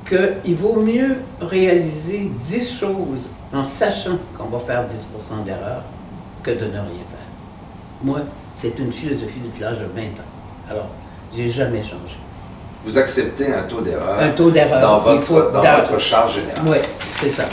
[0.09, 5.83] qu'il vaut mieux réaliser 10 choses en sachant qu'on va faire 10% d'erreur
[6.43, 7.29] que de ne rien faire.
[8.03, 8.21] Moi,
[8.57, 10.71] c'est une philosophie depuis l'âge de 20 ans.
[10.71, 10.89] Alors,
[11.37, 12.17] j'ai jamais changé.
[12.85, 14.81] Vous acceptez un taux d'erreur Un taux d'erreur.
[14.81, 16.63] dans, il votre, faut- dans dans- votre charge générale.
[16.67, 16.79] Oui,
[17.13, 17.45] c'est ça.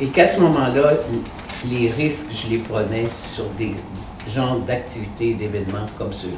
[0.00, 0.94] Et qu'à ce moment-là,
[1.70, 3.74] les risques, je les prenais sur des
[4.34, 6.34] genres d'activités, d'événements comme ceux-là.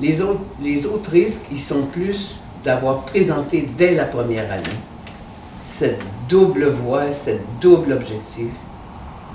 [0.00, 4.78] Les autres, les autres risques, ils sont plus d'avoir présenté dès la première année
[5.60, 8.46] cette double voie, cette double objectif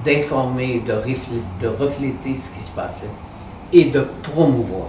[0.03, 3.06] d'informer, de, reflé- de refléter ce qui se passait
[3.74, 4.88] et de promouvoir,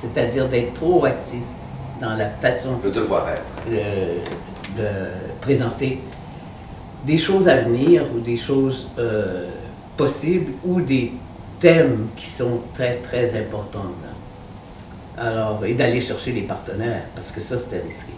[0.00, 1.40] c'est-à-dire d'être proactif
[2.00, 3.42] dans la façon Le devoir-être.
[3.70, 4.18] euh,
[4.76, 6.00] de présenter
[7.06, 9.48] des choses à venir ou des choses euh,
[9.96, 11.12] possibles ou des
[11.60, 13.92] thèmes qui sont très, très importants.
[14.02, 15.22] là.
[15.22, 18.12] Alors, et d'aller chercher les partenaires, parce que ça, c'était risqué.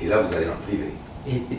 [0.00, 0.92] Et là, vous allez dans le privé.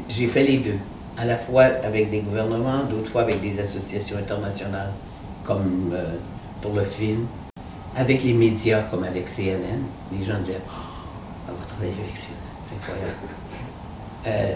[0.10, 0.78] J'ai fait les deux,
[1.18, 4.92] à la fois avec des gouvernements, d'autres fois avec des associations internationales,
[5.44, 6.16] comme euh,
[6.62, 7.28] pour le film,
[7.96, 9.84] avec les médias, comme avec CNN.
[10.18, 13.18] Les gens disaient, oh, on va travailler avec CNN, c'est incroyable.
[14.28, 14.54] Euh,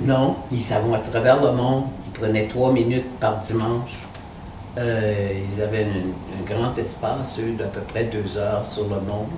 [0.00, 3.90] non, ils savent à travers le monde, ils prenaient trois minutes par dimanche.
[4.78, 9.30] Euh, ils avaient un, grand espace, eux, d'à peu près deux heures sur le monde.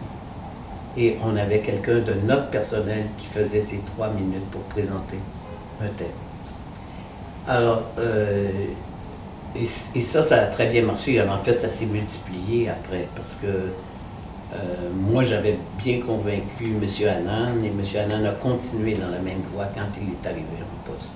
[0.97, 5.19] Et on avait quelqu'un de notre personnel qui faisait ces trois minutes pour présenter
[5.81, 6.09] un thème.
[7.47, 8.51] Alors, euh,
[9.55, 11.23] et, et ça, ça a très bien marché.
[11.23, 17.09] En fait, ça s'est multiplié après parce que euh, moi, j'avais bien convaincu M.
[17.09, 17.83] Annan et M.
[17.97, 21.09] Annan a continué dans la même voie quand il est arrivé en poste.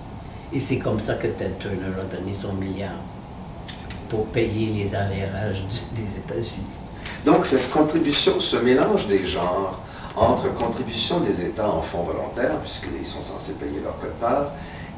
[0.53, 2.93] Et c'est comme ça que Ted Turner a donné son milliard
[4.13, 6.77] pour payer les arrérages du- des États-Unis.
[7.25, 9.81] Donc, cette contribution, ce mélange des genres
[10.15, 14.49] entre contribution des États en fonds volontaires, puisqu'ils sont censés payer leur quote-part,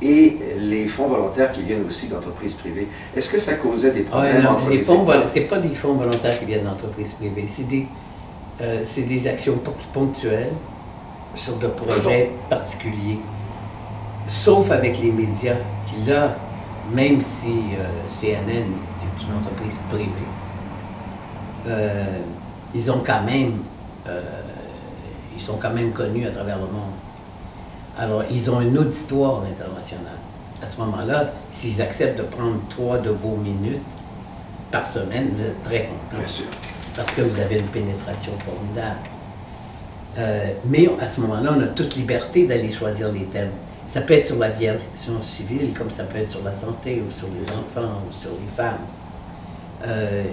[0.03, 4.07] et les fonds volontaires qui viennent aussi d'entreprises privées, est-ce que ça causait des Ouais,
[4.07, 7.45] problèmes non, entre les les fonds, c'est pas des fonds volontaires qui viennent d'entreprises privées,
[7.47, 7.87] c'est des,
[8.61, 10.53] euh, des actions pon- ponctuelles
[11.37, 13.21] sur de projets particuliers.
[14.29, 15.57] Sauf avec les médias,
[15.89, 16.35] qui là,
[16.93, 18.65] même si euh, CNN
[19.19, 20.11] est une entreprise privée,
[21.67, 22.05] euh,
[22.75, 23.59] ils ont quand même,
[24.07, 24.21] euh,
[25.37, 26.93] ils sont quand même connus à travers le monde.
[27.99, 30.15] Alors, ils ont un auditoire international.
[30.63, 33.81] À ce moment-là, s'ils acceptent de prendre trois de vos minutes
[34.71, 36.47] par semaine, vous êtes très content Bien sûr.
[36.97, 38.99] parce que vous avez une pénétration formidable.
[40.19, 43.51] Euh, mais à ce moment-là, on a toute liberté d'aller choisir les thèmes.
[43.89, 47.29] Ça peut être sur l'aviation civile, comme ça peut être sur la santé, ou sur
[47.29, 48.79] les enfants, ou sur les femmes.
[49.87, 50.25] Euh,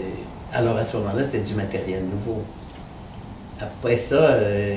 [0.53, 2.41] alors à ce moment-là, c'est du matériel nouveau.
[3.59, 4.75] Après ça, euh,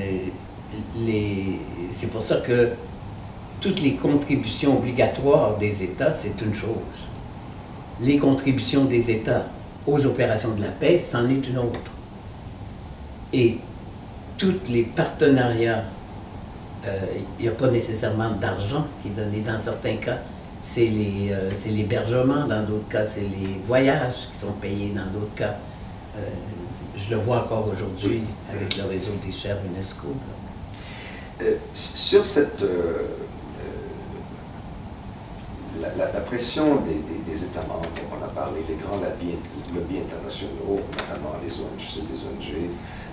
[1.89, 2.69] c'est pour ça que
[3.61, 6.67] toutes les contributions obligatoires des États, c'est une chose.
[8.01, 9.45] Les contributions des États
[9.87, 11.79] aux opérations de la paix, c'en est une autre.
[13.33, 13.57] Et
[14.37, 15.83] tous les partenariats,
[16.85, 16.99] euh,
[17.39, 20.17] il n'y a pas nécessairement d'argent qui est donné dans certains cas.
[20.67, 25.35] C'est les, euh, l'hébergement, dans d'autres cas, c'est les voyages qui sont payés, dans d'autres
[25.35, 25.55] cas.
[26.17, 26.21] euh,
[26.97, 30.07] je le vois encore aujourd'hui avec le réseau des chers UNESCO.
[31.41, 32.61] Euh, sur cette.
[32.63, 33.03] euh,
[35.97, 37.85] la, pression des, des- États membres,
[38.19, 42.69] on a parlé, les grands lobbies, internationaux, notamment les ONG, des ONG,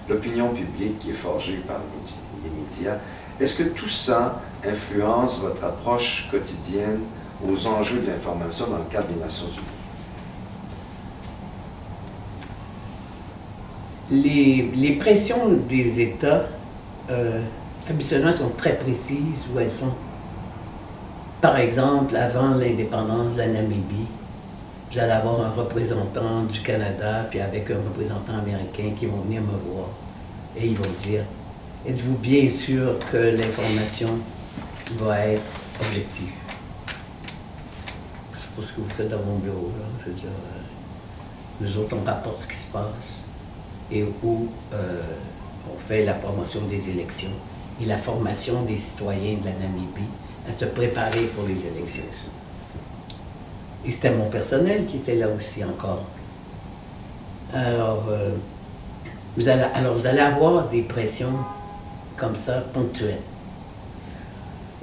[0.09, 2.99] l'opinion publique qui est forgée par les les médias,
[3.41, 7.01] est-ce que tout ça influence votre approche quotidienne
[7.49, 9.83] aux enjeux de l'information dans le cadre des Nations Unies?
[14.11, 16.45] Les, pressions des États,
[17.11, 17.41] euh,
[17.89, 19.93] habituellement, sont très précises ou elles sont,
[21.41, 24.07] par exemple, avant l'indépendance de la Namibie,
[24.91, 29.73] j'allais avoir un représentant du Canada, puis avec un représentant américain qui vont venir me
[29.73, 29.89] voir.
[30.57, 31.23] Et ils vont dire,
[31.89, 34.11] êtes-vous bien sûr que l'information
[35.01, 35.43] va être
[35.81, 36.42] objective?
[38.57, 39.87] Pas ce que vous faites dans mon bureau, là.
[40.01, 40.63] Je veux dire, euh,
[41.61, 43.25] nous autres, on rapporte ce qui se passe
[43.91, 45.01] et où euh,
[45.71, 47.31] on fait la promotion des élections
[47.81, 50.09] et la formation des citoyens de la Namibie
[50.49, 52.03] à se préparer pour les élections.
[53.85, 56.05] Et c'était mon personnel qui était là aussi encore.
[57.55, 58.31] Alors, euh,
[59.37, 61.33] vous allez, alors, vous allez avoir des pressions
[62.17, 63.19] comme ça, ponctuelles.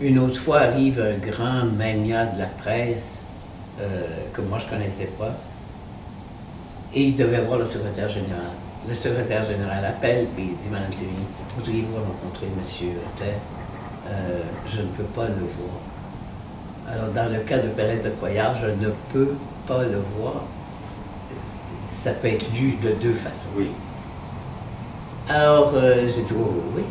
[0.02, 3.19] Une autre fois arrive un grand mania de la presse
[3.82, 5.34] euh, que moi je ne connaissais pas,
[6.94, 8.52] et il devait voir le secrétaire général.
[8.88, 11.26] Le secrétaire général appelle et il dit Madame Sévigny,
[11.56, 13.36] voudriez-vous rencontrer Monsieur Tel
[14.08, 15.80] euh, Je ne peux pas le voir.
[16.92, 19.36] Alors, dans le cas de Pérez de Coyard, je ne peux
[19.68, 20.44] pas le voir.
[21.88, 23.46] Ça peut être lu de deux façons.
[23.56, 23.68] Oui.
[25.28, 26.82] Alors, euh, j'ai dit, oh, oui.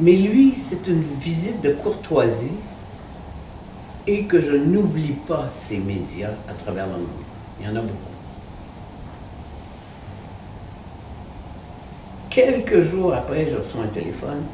[0.00, 2.52] Mais lui, c'est une visite de courtoisie
[4.08, 7.08] et que je n'oublie pas ces médias à travers le monde.
[7.60, 7.92] Il y en a beaucoup.
[12.30, 14.44] Quelques jours après, je reçois un téléphone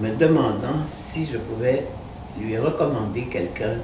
[0.00, 1.86] me demandant si je pouvais
[2.40, 3.74] lui recommander quelqu'un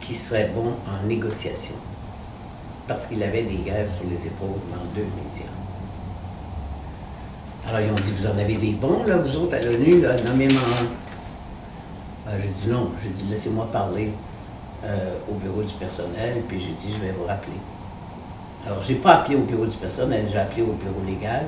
[0.00, 1.76] qui serait bon en négociation.
[2.88, 5.52] Parce qu'il avait des grèves sur les épaules dans deux médias.
[7.68, 10.62] Alors ils ont dit, vous en avez des bons, là, vous autres, à l'ONU, nommez-moi
[10.80, 12.28] un.
[12.28, 14.10] Alors, j'ai dit non, j'ai dit, laissez-moi parler
[14.84, 17.52] euh, au bureau du personnel, puis j'ai dit, je vais vous rappeler.
[18.66, 21.46] Alors, j'ai pas appelé au bureau du personnel, j'ai appelé au bureau légal,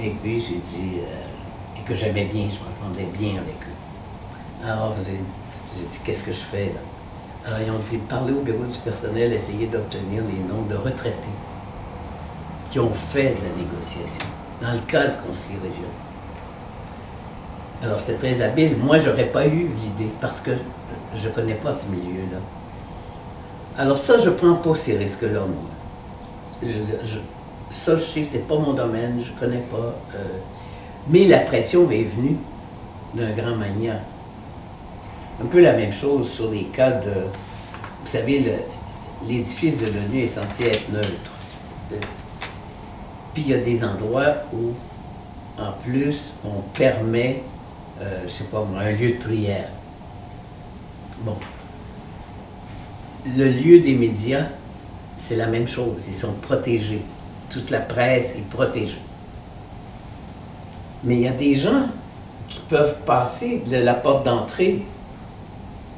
[0.00, 4.66] et puis j'ai dit, euh, et que j'aimais bien, je m'entendais bien avec eux.
[4.66, 6.80] Alors, j'ai dit, qu'est-ce que je fais là?
[7.46, 11.36] Alors, ils ont dit, parlez au bureau du personnel, essayez d'obtenir les noms de retraités
[12.70, 14.26] qui ont fait de la négociation
[14.60, 15.88] dans le cas de conflits régionaux.
[17.82, 18.76] Alors, c'est très habile.
[18.78, 20.52] Moi, j'aurais pas eu l'idée parce que
[21.20, 22.38] je ne connais pas ce milieu-là.
[23.78, 26.70] Alors, ça, je prends pas ces risques-là, moi.
[27.72, 29.94] Ça, je sais, c'est pas mon domaine, je connais pas.
[30.14, 30.24] euh,
[31.08, 32.36] mais la pression est venue
[33.14, 33.94] d'un grand mania.
[35.42, 37.10] Un peu la même chose sur les cas de.
[38.04, 38.56] Vous savez,
[39.26, 41.30] l'édifice de l'ONU est censé être neutre.
[41.92, 41.96] Euh,
[43.34, 44.72] Puis il y a des endroits où,
[45.60, 47.42] en plus, on permet,
[48.00, 49.68] euh, je sais pas moi, un lieu de prière.
[51.20, 51.36] Bon.
[53.36, 54.46] Le lieu des médias,
[55.18, 56.02] c'est la même chose.
[56.06, 57.02] Ils sont protégés.
[57.50, 59.00] Toute la presse est protégée.
[61.04, 61.86] Mais il y a des gens
[62.48, 64.82] qui peuvent passer de la porte d'entrée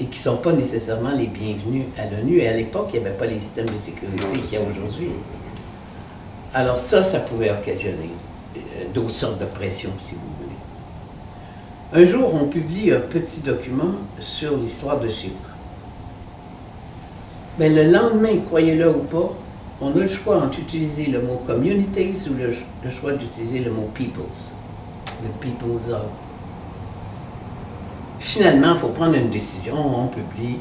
[0.00, 2.38] et qui ne sont pas nécessairement les bienvenus à l'ONU.
[2.38, 5.10] Et à l'époque, il n'y avait pas les systèmes de sécurité qu'il y a aujourd'hui.
[6.54, 8.10] Alors ça, ça pouvait occasionner
[8.56, 10.27] euh, d'autres sortes de pressions, si vous voulez.
[11.90, 15.48] Un jour, on publie un petit document sur l'histoire de Chypre.
[17.58, 19.32] Mais le lendemain, croyez-le ou pas,
[19.80, 23.88] on a le choix entre utiliser le mot communities ou le, choix d'utiliser le mot
[23.94, 24.20] peoples.
[25.22, 26.02] Le peoples of.
[28.20, 29.76] Finalement, il faut prendre une décision.
[29.76, 30.56] On publie,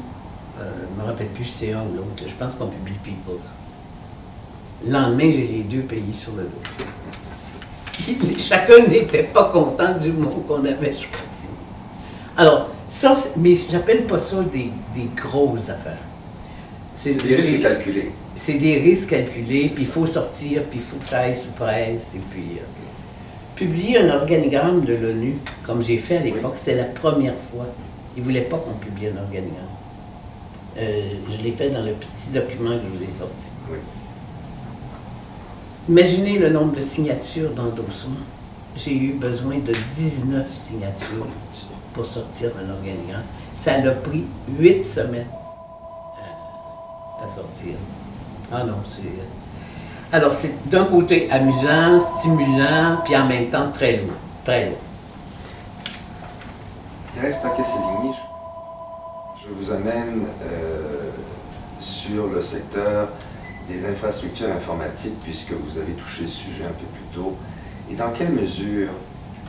[0.58, 2.96] euh, je ne me rappelle plus si c'est un ou l'autre, je pense qu'on publie
[3.04, 3.42] peoples.
[4.82, 6.84] Le lendemain, j'ai les deux pays sur le dos.
[8.38, 11.48] Chacun n'était pas content du mot qu'on avait choisi.
[12.36, 15.98] Alors, ça, mais j'appelle pas ça des, des grosses affaires.
[16.94, 18.10] C'est Des risques calculés.
[18.34, 21.50] c'est des risques calculés, puis il faut sortir, puis il faut que ça aille sous
[21.56, 22.58] presse, et puis...
[22.58, 22.64] euh,
[23.54, 25.36] publier un organigramme de l'ONU,
[25.66, 27.66] comme j'ai fait à l'époque, c'est la première fois.
[28.16, 29.64] Ils ne voulaient pas qu'on publie un organigramme.
[30.78, 31.00] Euh,
[31.36, 33.48] je l'ai fait dans le petit document que je vous ai sorti.
[33.70, 33.78] Oui.
[35.88, 38.20] Imaginez le nombre de signatures d'endossement.
[38.76, 41.26] J'ai eu besoin de 19 signatures
[41.94, 43.22] pour sortir un organigramme.
[43.56, 44.24] Ça a pris
[44.58, 45.26] 8 semaines
[47.18, 47.74] à, à sortir.
[48.52, 50.14] Ah non, c'est...
[50.14, 54.12] Alors, c'est d'un côté amusant, stimulant, puis en même temps très lourd.
[54.44, 54.78] Très lourd.
[57.14, 58.14] Thérèse Paquet-Sévigny,
[59.42, 61.10] je vous amène euh,
[61.80, 63.08] sur le secteur
[63.68, 67.36] des infrastructures informatiques, puisque vous avez touché le sujet un peu plus tôt.
[67.90, 68.88] Et dans quelle mesure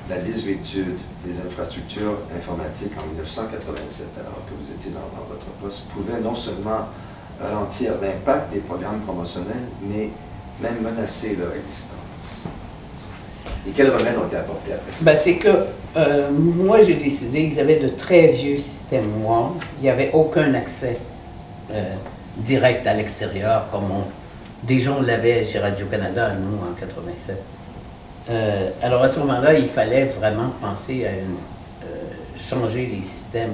[0.09, 4.99] la désuétude des infrastructures informatiques en 1987, alors que vous étiez dans,
[5.29, 6.87] votre poste, pouvait non seulement
[7.41, 10.09] ralentir l'impact des programmes promotionnels, mais
[10.61, 12.47] même menacer leur existence?
[13.67, 15.03] Et quels remèdes ont été apportés après ça?
[15.03, 15.49] Ben, c'est que
[15.95, 19.55] euh, moi, j'ai décidé, ils avaient de très vieux systèmes WAN.
[19.79, 20.97] Il n'y avait aucun accès
[21.71, 21.91] euh,
[22.39, 24.03] direct à l'extérieur, comme on,
[24.67, 27.37] déjà on l'avait chez Radio-Canada, nous, en 87.
[28.29, 31.85] Euh, alors à ce moment-là, il fallait vraiment penser à euh,
[32.37, 33.53] changer les systèmes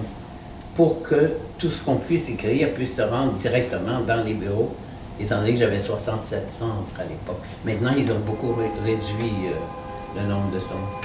[0.75, 4.73] pour que tout ce qu'on puisse écrire puisse se rendre directement dans les bureaux,
[5.19, 7.41] étant donné que j'avais 67 centres à l'époque.
[7.63, 11.01] Maintenant, ils ont beaucoup ré- réduit euh, le nombre de centres.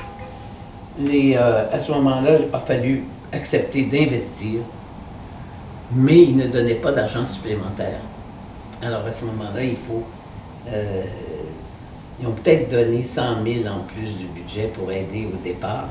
[0.98, 4.60] Les, à ce moment-là, il a fallu accepter d'investir,
[5.92, 8.00] mais ils ne donnaient pas d'argent supplémentaire.
[8.82, 10.02] Alors à ce moment-là, il faut...
[10.68, 11.04] euh,
[12.20, 15.88] ils ont peut-être donné 100 000 en plus du budget pour aider au départ,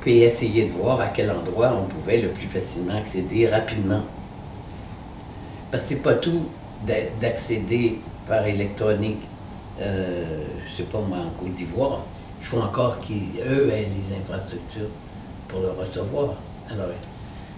[0.00, 4.02] puis essayer de voir à quel endroit on pouvait le plus facilement accéder rapidement.
[5.70, 6.42] Parce que c'est pas tout
[6.86, 7.98] d'a- d'accéder
[8.28, 9.20] par électronique,
[9.80, 12.00] euh, je sais pas moi, en Côte d'Ivoire.
[12.40, 14.88] Il faut encore qu'eux aient les infrastructures
[15.48, 16.34] pour le recevoir.
[16.70, 16.88] Alors,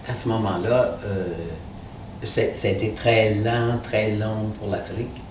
[0.07, 1.27] à ce moment-là, euh,
[2.25, 5.21] ça a été très lent, très long pour l'Afrique.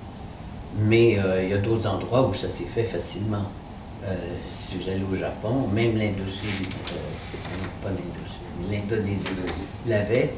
[0.79, 3.45] Mais euh, il y a d'autres endroits où ça s'est fait facilement.
[4.05, 4.15] Euh,
[4.59, 9.27] si vous au Japon, même l'Indochine, euh, pas l'Indochine, l'Indonésie
[9.87, 10.35] l'avait.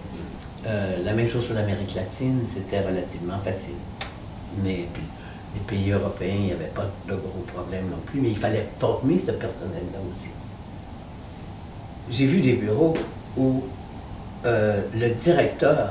[0.66, 3.74] Euh, la même chose sur l'Amérique latine, c'était relativement facile.
[4.64, 4.87] Mais
[5.55, 8.68] les pays européens, il n'y avait pas de gros problèmes non plus, mais il fallait
[8.78, 10.28] former ce personnel-là aussi.
[12.11, 12.95] J'ai vu des bureaux
[13.37, 13.62] où
[14.45, 15.90] euh, le directeur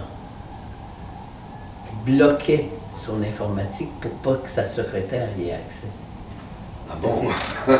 [2.05, 5.87] bloquait son informatique pour pas que sa secrétaire y ait accès.
[6.89, 7.13] Ah bon?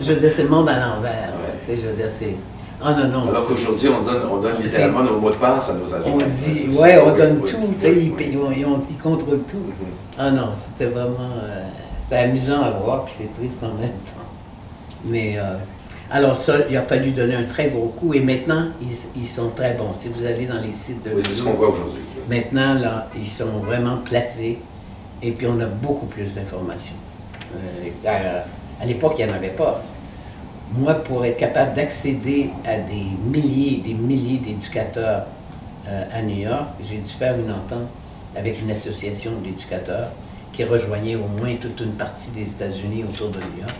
[0.00, 1.32] Je veux dire, c'est le monde à l'envers.
[1.32, 1.58] Ouais.
[1.60, 2.36] Tu sais, je veux dire, c'est.
[2.84, 3.28] Ah non, non.
[3.30, 6.04] Alors qu'aujourd'hui, on donne, on donne littéralement nos mots de passe à nos agents.
[6.06, 7.50] on dit, ça, on oui, donne oui.
[7.50, 8.38] tout, tu sais, ils, ils,
[8.90, 9.56] ils contrôlent tout.
[9.56, 9.86] Mhm.
[10.18, 11.30] Ah non, c'était vraiment.
[11.42, 11.62] euh,
[11.98, 14.28] c'était amusant à voir, puis c'est triste en même temps.
[15.06, 15.38] Mais.
[15.38, 15.54] euh,
[16.10, 19.50] alors, ça, il a fallu donner un très gros coup, et maintenant, ils, ils sont
[19.50, 19.90] très bons.
[20.00, 21.10] Si vous allez dans les sites de.
[21.14, 22.02] Oui, c'est ce qu'on voit aujourd'hui.
[22.28, 24.58] Maintenant, là, ils sont vraiment placés,
[25.22, 26.94] et puis on a beaucoup plus d'informations.
[27.54, 29.82] Euh, à, à l'époque, il n'y en avait pas.
[30.72, 35.26] Moi, pour être capable d'accéder à des milliers et des milliers d'éducateurs
[35.88, 37.88] euh, à New York, j'ai dû faire une entente
[38.34, 40.08] avec une association d'éducateurs
[40.52, 43.74] qui rejoignait au moins toute une partie des États-Unis autour de New York.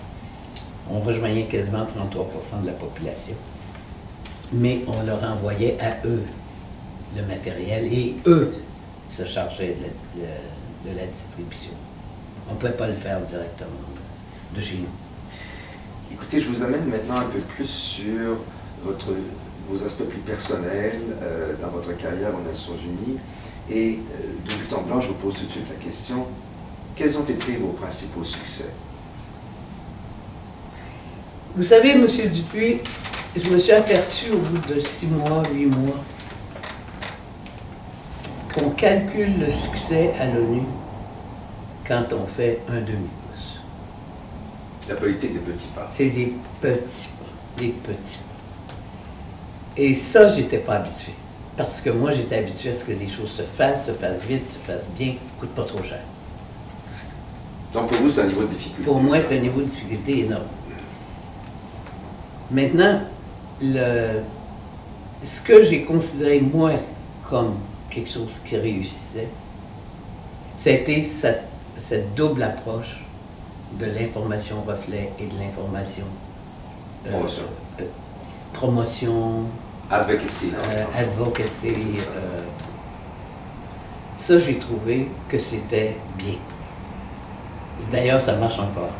[0.90, 3.34] On rejoignait quasiment 33% de la population.
[4.52, 6.22] Mais on leur envoyait à eux
[7.16, 8.54] le matériel et eux
[9.08, 9.76] se chargeaient
[10.14, 11.72] de la, distribution.
[12.48, 13.70] On ne pouvait pas le faire directement
[14.54, 16.12] de chez nous.
[16.12, 18.36] Écoutez, je vous amène maintenant un peu plus sur
[18.84, 23.18] vos aspects plus personnels euh, dans votre carrière aux Nations Unies.
[23.68, 26.26] Et euh, de but en blanc, je vous pose tout de suite la question,
[26.94, 28.70] quels ont été vos principaux succès?
[31.56, 32.06] Vous savez, M.
[32.06, 32.80] Dupuis,
[33.34, 35.96] je me suis aperçu au bout de six mois, huit mois,
[38.54, 40.60] qu'on calcule le succès à l'ONU
[41.88, 43.60] quand on fait un demi-pouce.
[44.86, 45.88] La politique des petits pas.
[45.90, 48.74] C'est des petits pas, des petits pas.
[49.78, 51.12] Et ça, j'étais pas habitué.
[51.56, 54.52] Parce que moi, j'étais habitué à ce que les choses se fassent, se fassent vite,
[54.52, 56.00] se fassent bien, coûtent pas trop cher.
[57.72, 58.84] Donc pour vous, c'est un niveau de difficulté.
[58.84, 60.44] Pour moi, c'est un niveau de difficulté énorme.
[62.50, 63.00] Maintenant,
[63.60, 64.20] le,
[65.24, 66.72] ce que j'ai considéré, moi,
[67.28, 67.54] comme
[67.90, 69.28] quelque chose qui réussissait,
[70.56, 71.42] c'était cette,
[71.76, 73.02] cette double approche
[73.80, 76.04] de l'information reflet et de l'information
[77.06, 77.42] euh, Promotion.
[77.80, 77.84] euh,
[78.52, 79.42] promotion,
[79.90, 80.52] Advocacy.
[80.54, 81.74] euh, advocacy.
[84.16, 86.34] Ça, j'ai trouvé que c'était bien.
[87.92, 88.90] D'ailleurs, ça marche encore.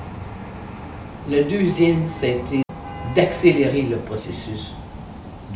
[1.28, 2.60] Le deuxième, c'était
[3.16, 4.72] d'accélérer le processus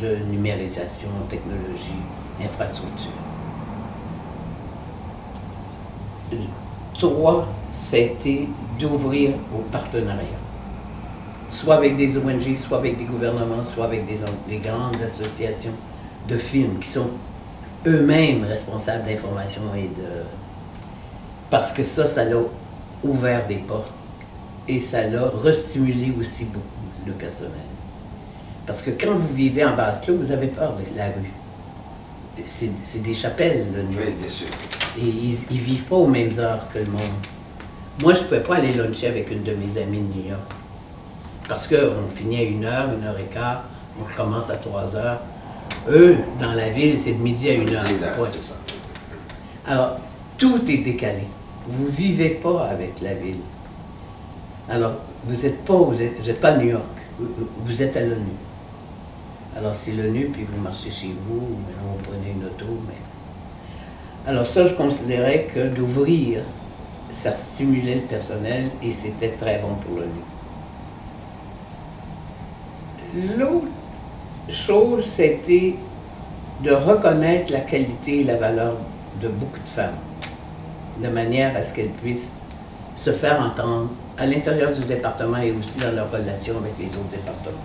[0.01, 2.01] de numérisation, technologie,
[2.43, 3.11] infrastructure.
[6.97, 8.47] Trois, c'était
[8.79, 10.41] d'ouvrir au partenariat
[11.51, 15.73] soit avec des ONG, soit avec des gouvernements, soit avec des grandes associations
[16.27, 17.09] de films qui sont
[17.85, 20.23] eux-mêmes responsables d'information et de...
[21.49, 22.37] Parce que ça, ça l'a
[23.03, 23.91] ouvert des portes
[24.67, 27.51] et ça l'a restimulé aussi beaucoup le personnel.
[28.67, 31.31] Parce que quand vous vivez en basse-clos, vous avez peur de la rue.
[32.47, 34.47] C'est des chapelles, le New Oui, bien sûr.
[34.97, 37.01] et ils, ils vivent pas aux mêmes heures que le monde.
[38.01, 40.41] Moi, je ne pouvais pas aller luncher avec une de mes amies de New York.
[41.47, 43.63] Parce qu'on finit à une heure, une heure et quart,
[43.99, 45.19] on commence à trois heures.
[45.89, 47.83] Eux, dans la ville, c'est de midi à une heure.
[48.19, 48.29] Ouais.
[48.39, 48.55] ça.
[49.67, 49.97] Alors,
[50.37, 51.23] tout est décalé.
[51.67, 53.39] Vous ne vivez pas avec la ville.
[54.69, 54.93] Alors,
[55.25, 56.83] vous n'êtes pas, vous vous à New York,
[57.19, 57.27] vous,
[57.65, 58.33] vous êtes à l'ONU.
[59.57, 62.65] Alors c'est l'ONU, puis vous marchez chez vous, ou maintenant vous prenez une auto.
[62.87, 64.29] Mais...
[64.31, 66.41] Alors ça, je considérais que d'ouvrir,
[67.09, 70.21] ça stimulait le personnel et c'était très bon pour l'ONU.
[73.37, 73.67] L'autre
[74.49, 75.75] chose, c'était
[76.63, 78.77] de reconnaître la qualité et la valeur
[79.21, 79.97] de beaucoup de femmes,
[81.03, 82.29] de manière à ce qu'elles puissent
[82.95, 83.89] se faire entendre
[84.21, 87.57] à l'intérieur du département et aussi dans leur relation avec les autres départements.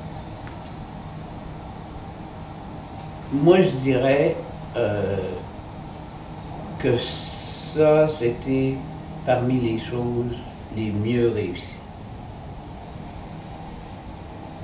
[3.31, 4.35] Moi, je dirais
[4.75, 5.17] euh,
[6.79, 8.75] que ça, c'était
[9.27, 10.35] parmi les choses
[10.75, 11.75] les mieux réussies.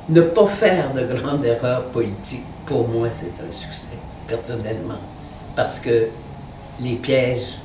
[0.09, 5.01] Ne pas faire de grandes erreurs politiques, pour moi, c'est un succès, personnellement.
[5.55, 6.07] Parce que
[6.81, 7.59] les pièges,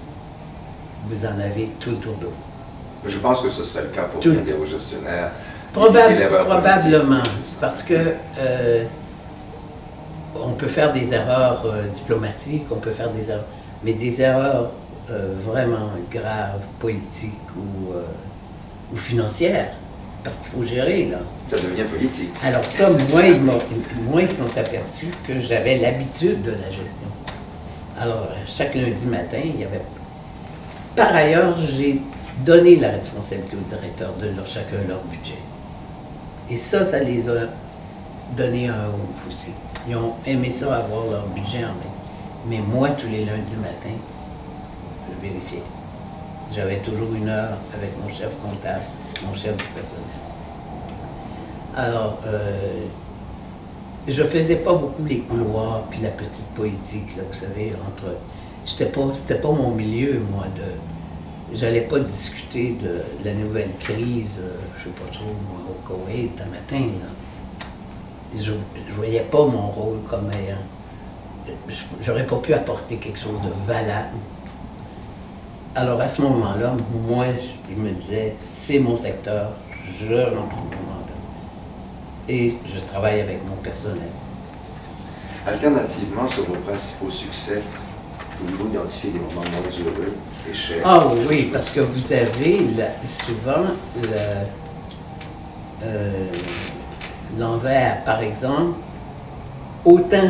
[1.06, 2.47] vous en avez tout autour de vous.
[3.08, 5.32] Je pense que ce serait le cas pour Tout- des hauts gestionnaires.
[5.74, 7.24] Probablement,
[7.62, 7.94] parce que
[8.40, 8.84] euh,
[10.36, 13.46] on peut faire des erreurs euh, diplomatiques, on peut faire des erreurs,
[13.84, 14.72] mais des erreurs
[15.12, 17.94] euh, vraiment graves, politiques ou,
[18.94, 19.70] ou financières,
[20.24, 21.18] parce qu'il faut gérer là.
[21.48, 22.32] Ça devient politique.
[22.44, 27.08] Alors ça, moi, ils, moi, ils sont aperçus que j'avais l'habitude de la gestion.
[28.00, 29.82] Alors, chaque lundi matin, il y avait...
[30.96, 32.02] Par ailleurs, j'ai
[32.46, 35.40] donné la responsabilité aux directeurs de leur, chacun leur budget.
[36.50, 37.48] Et ça, ça les a
[38.36, 39.52] donné un ouf aussi.
[39.88, 41.94] Ils ont aimé ça, avoir leur budget en main.
[42.50, 43.96] Mais moi, tous les lundis matin,
[45.10, 45.64] je vérifiais.
[46.56, 48.84] J'avais toujours une heure avec mon chef comptable,
[49.26, 50.04] mon chef du personnel.
[51.76, 52.86] Alors, euh,
[54.08, 58.16] je faisais pas beaucoup les couloirs puis la petite politique, là, vous savez, entre.
[58.66, 60.62] J'étais pas, c'était pas mon milieu, moi, de.
[61.54, 65.26] J'allais pas discuter de la nouvelle crise, euh, je sais pas trop,
[65.70, 67.08] au Koweït, un matin, là.
[68.36, 70.58] Je, je voyais pas mon rôle comme ayant.
[72.02, 74.18] J'aurais pas pu apporter quelque chose de valable.
[75.74, 76.76] Alors, à ce moment-là,
[77.08, 77.26] moi,
[77.70, 79.52] je me disais, c'est mon secteur,
[80.02, 80.48] je mandat
[82.28, 84.10] et je travaille avec mon personnel.
[85.46, 87.62] Alternativement, sur vos principaux succès,
[88.38, 90.14] pouvez-vous identifier des moments moins heureux,
[90.84, 92.60] Ah oui, parce que vous avez
[93.10, 93.66] souvent
[95.84, 96.26] euh,
[97.38, 98.78] l'envers, par exemple,
[99.86, 100.30] autant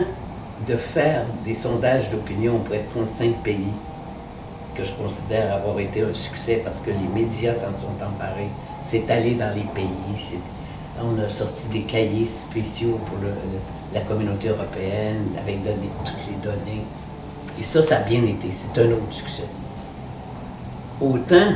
[0.67, 3.73] de faire des sondages d'opinion auprès de 35 pays
[4.75, 8.49] que je considère avoir été un succès parce que les médias s'en sont emparés.
[8.83, 10.39] C'est allé dans les pays.
[11.01, 13.17] On a sorti des cahiers spéciaux pour
[13.93, 15.59] la communauté européenne avec
[16.05, 16.83] toutes les données.
[17.59, 18.49] Et ça, ça a bien été.
[18.51, 19.43] C'est un autre succès.
[20.99, 21.53] Autant,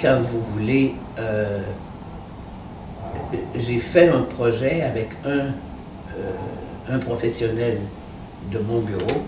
[0.00, 1.60] quand vous voulez, euh,
[3.56, 5.50] j'ai fait un projet avec un, euh,
[6.88, 7.78] un professionnel
[8.52, 9.24] de mon bureau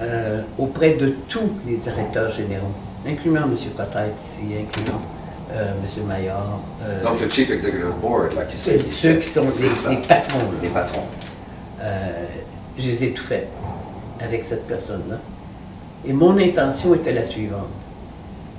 [0.00, 2.72] euh, auprès de tous les directeurs généraux,
[3.06, 3.54] incluant M.
[3.76, 5.00] Cottette ici, incluant
[5.54, 6.06] M.
[6.08, 6.58] Maillard.
[7.04, 10.38] Donc le Chief Executive Board, là, qui ceux, qui sont des, patrons.
[10.38, 10.44] là.
[10.62, 11.06] les patrons.
[12.76, 13.46] Je les ai tout fait
[14.20, 15.18] avec cette personne-là.
[16.04, 17.68] Et mon intention était la suivante.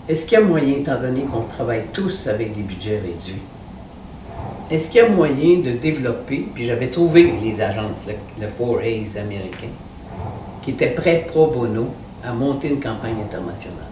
[0.09, 3.41] Est-ce qu'il y a moyen, étant donné qu'on travaille tous avec des budgets réduits,
[4.69, 9.17] est-ce qu'il y a moyen de développer, puis j'avais trouvé les agences, le, le 4A's
[9.17, 9.69] américain,
[10.61, 11.87] qui étaient prêts pro bono
[12.23, 13.91] à monter une campagne internationale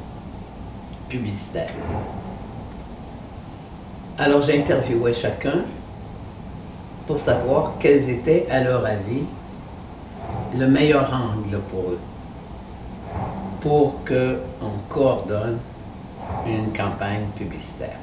[1.07, 1.71] publicitaire?
[4.17, 5.63] Alors j'interviewais chacun
[7.07, 9.23] pour savoir quels étaient, à leur avis,
[10.57, 11.99] le meilleur angle pour eux,
[13.61, 15.57] pour qu'on coordonne
[16.45, 17.97] une campagne publicitaire.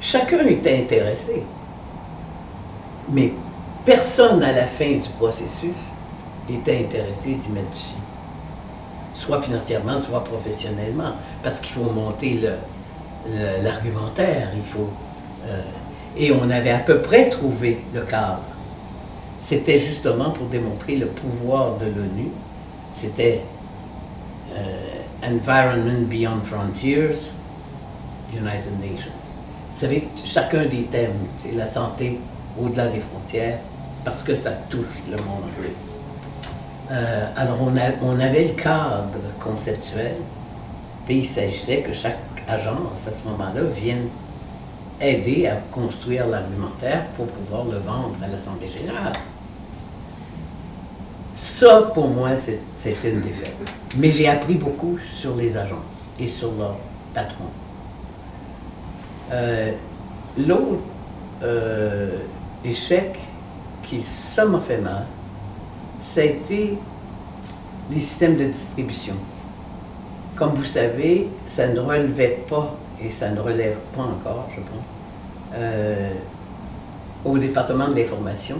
[0.00, 1.42] Chacun était intéressé,
[3.10, 3.32] mais
[3.84, 5.76] personne à la fin du processus
[6.48, 7.76] était intéressé d'y mettre
[9.14, 11.12] soit financièrement, soit professionnellement,
[11.42, 12.40] parce qu'il faut monter
[13.62, 14.88] l'argumentaire, il faut...
[15.48, 15.60] euh,
[16.16, 18.40] et on avait à peu près trouvé le cadre.
[19.38, 22.28] C'était justement pour démontrer le pouvoir de l'ONU.
[22.92, 23.42] C'était
[25.28, 27.30] Environment Beyond Frontiers,
[28.32, 29.12] United Nations.
[29.74, 32.18] Vous savez, chacun des thèmes, c'est la santé
[32.60, 33.58] au-delà des frontières,
[34.04, 35.74] parce que ça touche le monde entier.
[36.90, 40.14] Euh, alors, on, a- on avait le cadre conceptuel,
[41.06, 42.16] puis il s'agissait que chaque
[42.48, 44.08] agence, à ce moment-là, vienne
[45.00, 49.12] aider à construire l'argumentaire pour pouvoir le vendre à l'Assemblée générale.
[51.58, 52.30] Ça, pour moi,
[52.72, 53.52] c'était une défaite.
[53.96, 56.76] Mais j'ai appris beaucoup sur les agences et sur leurs
[57.12, 57.50] patrons.
[59.32, 59.72] Euh,
[60.38, 60.84] L'autre
[61.42, 62.18] euh,
[62.64, 63.18] échec
[63.82, 65.04] qui, ça m'a fait mal,
[66.00, 66.78] ça a été
[67.90, 69.14] les systèmes de distribution.
[70.36, 75.56] Comme vous savez, ça ne relevait pas, et ça ne relève pas encore, je pense,
[75.56, 76.10] euh,
[77.24, 78.58] au département de l'information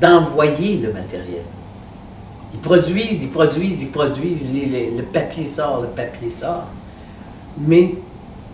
[0.00, 1.44] d'envoyer le matériel.
[2.54, 6.66] Ils produisent, ils produisent, ils produisent, le papier sort, le papier sort.
[7.58, 7.94] Mais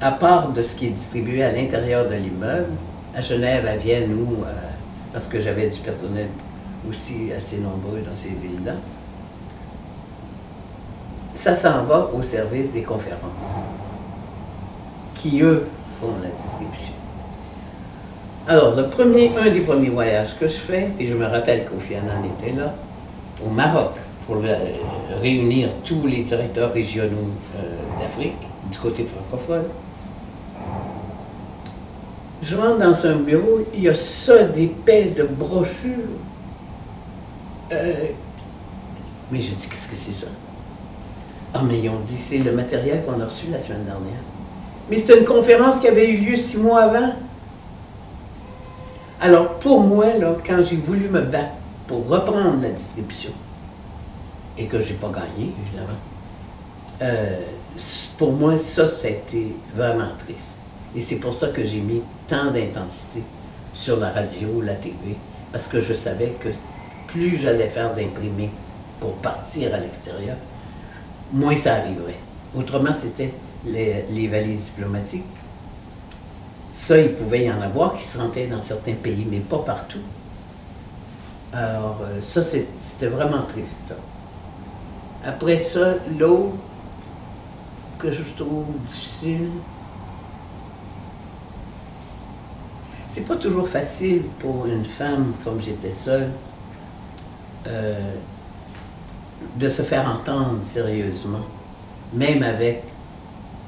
[0.00, 2.72] à part de ce qui est distribué à l'intérieur de l'immeuble,
[3.14, 4.52] à Genève, à Vienne, ou euh,
[5.12, 6.26] parce que j'avais du personnel
[6.88, 8.74] aussi assez nombreux dans ces villes-là,
[11.34, 13.20] ça s'en va au service des conférences,
[15.14, 15.66] qui eux
[16.00, 16.94] font la distribution.
[18.46, 22.24] Alors, le premier, un des premiers voyages que je fais, et je me rappelle Annan
[22.38, 22.74] était là,
[23.44, 23.92] au Maroc,
[24.26, 24.56] pour euh,
[25.20, 28.36] réunir tous les directeurs régionaux euh, d'Afrique,
[28.70, 29.64] du côté francophone.
[32.42, 35.90] Je rentre dans un bureau, il y a ça, des paix de brochures.
[37.72, 37.92] Euh,
[39.30, 40.30] mais je dis, qu'est-ce que c'est ça?
[41.54, 44.20] Ah, mais ils ont dit, c'est le matériel qu'on a reçu la semaine dernière.
[44.90, 47.12] Mais c'était une conférence qui avait eu lieu six mois avant.
[49.20, 51.52] Alors, pour moi, là, quand j'ai voulu me battre
[51.86, 53.30] pour reprendre la distribution,
[54.56, 55.98] et que je n'ai pas gagné, évidemment,
[57.02, 57.40] euh,
[58.16, 60.58] pour moi, ça, ça a été vraiment triste.
[60.96, 63.22] Et c'est pour ça que j'ai mis tant d'intensité
[63.74, 65.16] sur la radio, la TV,
[65.52, 66.50] parce que je savais que
[67.08, 68.50] plus j'allais faire d'imprimés
[69.00, 70.36] pour partir à l'extérieur,
[71.32, 72.18] moins ça arriverait.
[72.56, 73.32] Autrement, c'était
[73.66, 75.24] les, les valises diplomatiques.
[76.74, 79.98] Ça, il pouvait y en avoir qui se rentraient dans certains pays, mais pas partout.
[81.54, 83.94] Alors, euh, ça, c'était vraiment triste, ça.
[85.24, 86.56] Après ça, l'autre
[88.00, 89.50] que je trouve difficile,
[93.08, 96.30] c'est pas toujours facile pour une femme, comme j'étais seule,
[97.68, 98.14] euh,
[99.56, 101.46] de se faire entendre sérieusement,
[102.12, 102.82] même avec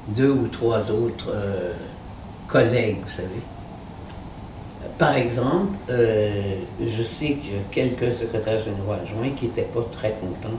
[0.09, 1.71] deux ou trois autres euh,
[2.49, 3.56] collègues, vous savez.
[4.97, 9.85] Par exemple, euh, je sais qu'il y a quelques secrétaires généraux adjoints qui n'étaient pas
[9.91, 10.57] très contents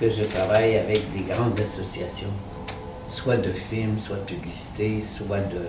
[0.00, 2.32] que je travaille avec des grandes associations,
[3.08, 5.60] soit de films, soit de publicité, soit de,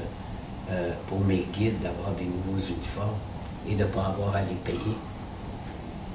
[0.72, 3.18] euh, pour mes guides d'avoir des nouveaux uniformes
[3.70, 4.96] et de ne pas avoir à les payer.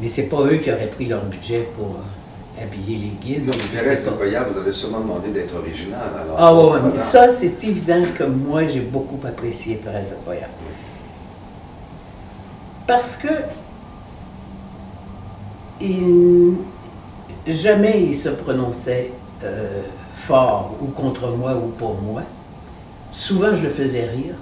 [0.00, 3.50] Mais c'est pas eux qui auraient pris leur budget pour euh, habiller les guides.
[3.72, 6.00] Thérèse pas- Okoya, vous avez sûrement demandé d'être original.
[6.22, 10.48] Alors, ah ouais, ouais, mais ça, c'est évident que moi, j'ai beaucoup apprécié Perez Okoya.
[12.88, 13.28] Parce que
[15.80, 16.54] il,
[17.46, 19.12] jamais il se prononçait
[19.44, 19.82] euh,
[20.26, 22.22] fort ou contre moi ou pour moi.
[23.12, 24.34] Souvent, je le faisais rire.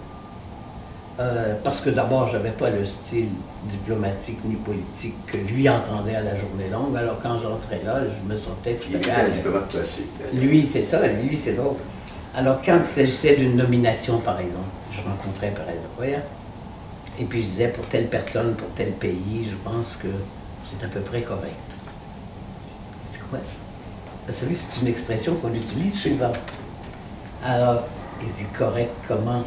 [1.18, 3.28] euh, parce que d'abord, je n'avais pas le style
[3.64, 6.96] diplomatique ni politique que lui entendait à la journée longue.
[6.96, 10.10] Alors quand j'entrais là, je me sentais tout Il était un diplomate classique.
[10.34, 11.76] Lui, c'est ça, lui, c'est drôle.
[12.34, 16.18] Alors, quand il s'agissait d'une nomination, par exemple, je rencontrais Perez Roya,
[17.18, 20.08] et puis je disais pour telle personne, pour tel pays, je pense que
[20.64, 21.54] c'est à peu près correct.
[23.10, 23.38] C'est quoi?
[24.26, 26.32] Vous savez, c'est une expression qu'on utilise souvent.
[27.44, 27.84] Alors,
[28.20, 29.44] il dit correct, comment?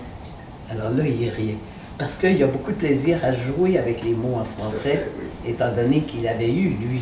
[0.72, 1.58] Alors là, il riait.
[1.98, 5.10] Parce qu'il y a beaucoup de plaisir à jouer avec les mots en français
[5.46, 7.02] étant donné qu'il avait eu, lui,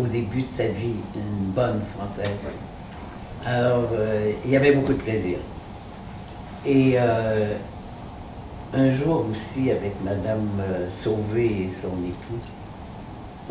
[0.00, 2.52] au début de sa vie, une bonne française.
[3.44, 5.38] Alors, euh, il y avait beaucoup de plaisir.
[6.64, 7.54] Et euh,
[8.72, 12.38] un jour aussi, avec Madame euh, Sauvé et son époux,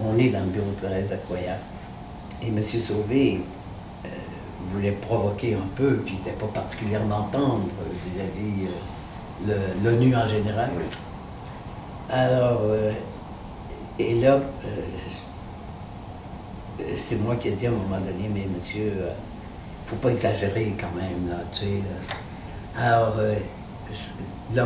[0.01, 1.57] on est dans le bureau de Thérèse Acquoya.
[2.41, 2.63] Et M.
[2.63, 3.41] Sauvé
[4.05, 4.07] euh,
[4.71, 7.67] voulait provoquer un peu, puis n'était pas particulièrement tendre
[8.05, 8.67] vis-à-vis
[9.49, 10.69] euh, l'ONU en général.
[12.09, 12.91] Alors, euh,
[13.99, 14.39] et là,
[16.95, 18.93] c'est moi qui ai dit à un moment donné, mais monsieur,
[19.85, 21.65] faut pas exagérer quand même, là, tu sais.
[21.65, 22.81] là.
[22.81, 23.15] Alors,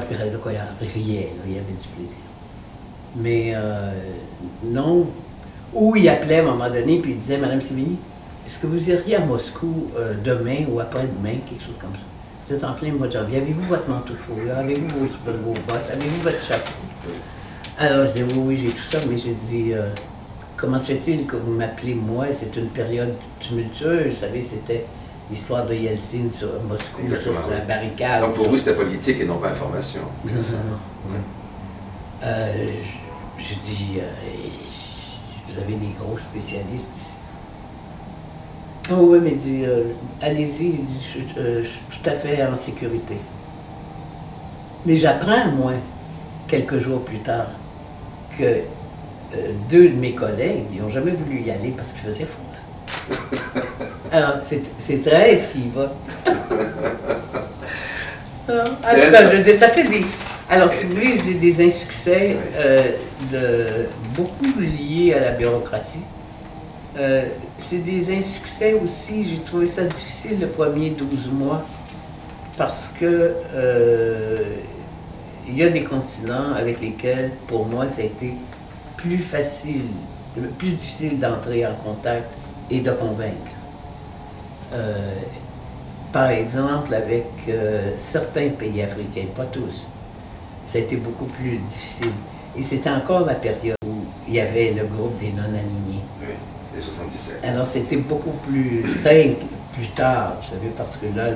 [0.09, 2.23] Pérez Okoya riait, il y avait du plaisir.
[3.15, 3.91] Mais euh,
[4.63, 5.07] non,
[5.73, 7.97] ou il appelait à un moment donné, puis il disait, Madame Sévigny,
[8.45, 11.99] est-ce que vous iriez à Moscou euh, demain ou après-demain, quelque chose comme ça?
[12.45, 14.13] Vous êtes en plein mois de janvier, avez-vous votre manteau
[14.45, 14.57] là?
[14.57, 15.89] Avez-vous vos, vos bottes?
[15.91, 16.73] Avez-vous votre chapeau?
[17.77, 19.89] Alors, je dis oui, oui, j'ai tout ça, mais j'ai dit, euh,
[20.57, 22.25] comment se fait-il que vous m'appelez moi?
[22.31, 24.85] C'est une période tumultueuse, vous savez, c'était
[25.31, 28.21] l'histoire de Yeltsin sur Moscou, Exactement, sur la barricade.
[28.21, 30.01] Donc pour vous, c'était politique et non pas information.
[30.25, 30.31] Non.
[32.23, 32.53] Euh,
[33.37, 34.03] je- dit, euh,
[35.49, 37.13] vous avez des gros spécialistes ici.
[38.91, 39.83] Oh oui, mais il dit, euh,
[40.21, 43.15] allez-y, il dit, je, suis- euh, je suis tout à fait en sécurité.
[44.85, 45.73] Mais j'apprends, moi,
[46.47, 47.47] quelques jours plus tard,
[48.37, 48.61] que euh,
[49.69, 53.61] deux de mes collègues n'ont jamais voulu y aller parce qu'il faisait froid.
[54.13, 55.91] Alors, c'est c'est 13 qui y va.
[58.47, 60.05] Alors, en tout cas, je veux dire, ça fait des.
[60.47, 62.91] Alors, si vous voulez, c'est des insuccès euh,
[63.31, 66.03] de, beaucoup liés à la bureaucratie.
[66.99, 67.25] Euh,
[67.57, 71.65] c'est des insuccès aussi, j'ai trouvé ça difficile le premier 12 mois
[72.55, 74.37] parce que euh,
[75.47, 78.35] il y a des continents avec lesquels, pour moi, ça a été
[78.95, 79.85] plus facile,
[80.59, 82.29] plus difficile d'entrer en contact
[82.69, 83.52] et de convaincre.
[84.73, 85.15] Euh,
[86.11, 89.85] par exemple, avec euh, certains pays africains, pas tous,
[90.65, 92.11] ça a été beaucoup plus difficile.
[92.55, 96.03] Et c'était encore la période où il y avait le groupe des non-alignés.
[96.21, 96.27] Oui,
[96.75, 97.39] les 77.
[97.43, 101.31] Alors c'était beaucoup plus simple plus tard, vous savez, parce que là,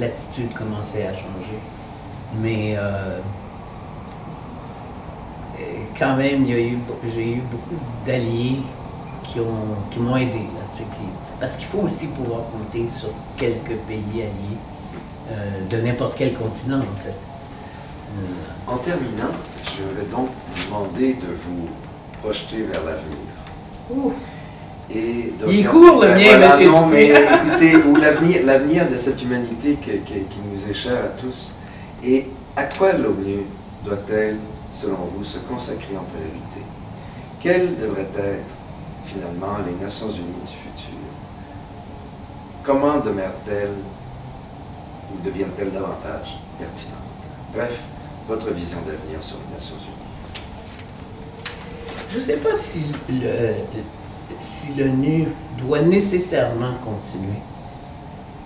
[0.00, 1.58] l'attitude commençait à changer.
[2.40, 3.18] Mais euh,
[5.98, 8.60] quand même, j'ai eu beaucoup d'alliés
[9.24, 10.46] qui, ont, qui m'ont aidé.
[11.42, 14.58] Parce qu'il faut aussi pouvoir compter sur quelques pays alliés
[15.32, 15.34] euh,
[15.68, 17.10] de n'importe quel continent, en fait.
[17.10, 19.32] Euh, En terminant,
[19.64, 21.68] je vais donc vous demander de vous
[22.22, 23.26] projeter vers l'avenir.
[23.90, 24.12] ouh,
[24.88, 28.88] Et de Il regarder- court, le mien, voilà, monsieur Non, mais écoutez, ou l'avenir, l'avenir
[28.88, 31.56] de cette humanité que- qui nous est chère à tous.
[32.04, 33.42] Et à quoi l'ONU
[33.84, 34.36] doit-elle,
[34.72, 36.60] selon vous, se consacrer en priorité
[37.40, 38.44] Quelles devraient être,
[39.06, 40.98] finalement, les Nations Unies du futur?
[42.64, 43.74] Comment demeurent-elles
[45.12, 46.98] ou deviennent-elles davantage pertinentes
[47.52, 47.80] Bref,
[48.28, 51.48] votre vision d'avenir sur les Nations Unies.
[52.12, 53.54] Je ne sais pas si le,
[54.42, 55.26] si l'ONU
[55.58, 57.40] doit nécessairement continuer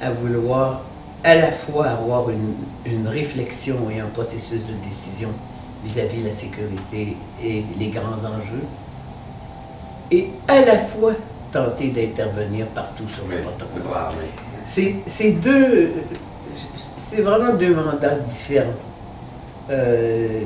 [0.01, 0.81] à vouloir
[1.23, 2.55] à la fois avoir une,
[2.87, 5.31] une réflexion et un processus de décision
[5.85, 8.65] vis-à-vis de la sécurité et les grands enjeux,
[10.11, 11.13] et à la fois
[11.53, 13.83] tenter d'intervenir partout sur le le protocole.
[14.67, 15.93] c'est deux.
[16.99, 18.73] C'est vraiment deux mandats différents.
[19.71, 20.43] Euh,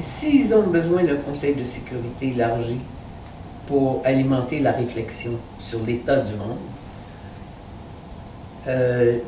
[0.00, 2.78] S'ils ont besoin d'un conseil de sécurité élargi
[3.66, 6.56] pour alimenter la réflexion sur l'état du monde,
[8.68, 9.18] euh,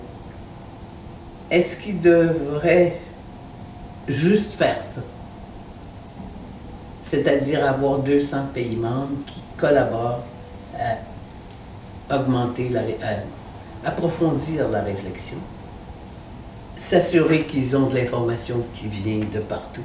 [1.51, 3.01] est-ce qu'ils devraient
[4.07, 5.01] juste faire ça?
[7.11, 10.23] C'est-à-dire avoir 200 pays membres qui collaborent
[12.09, 15.39] à augmenter la, à approfondir la réflexion,
[16.77, 19.82] s'assurer qu'ils ont de l'information qui vient de partout,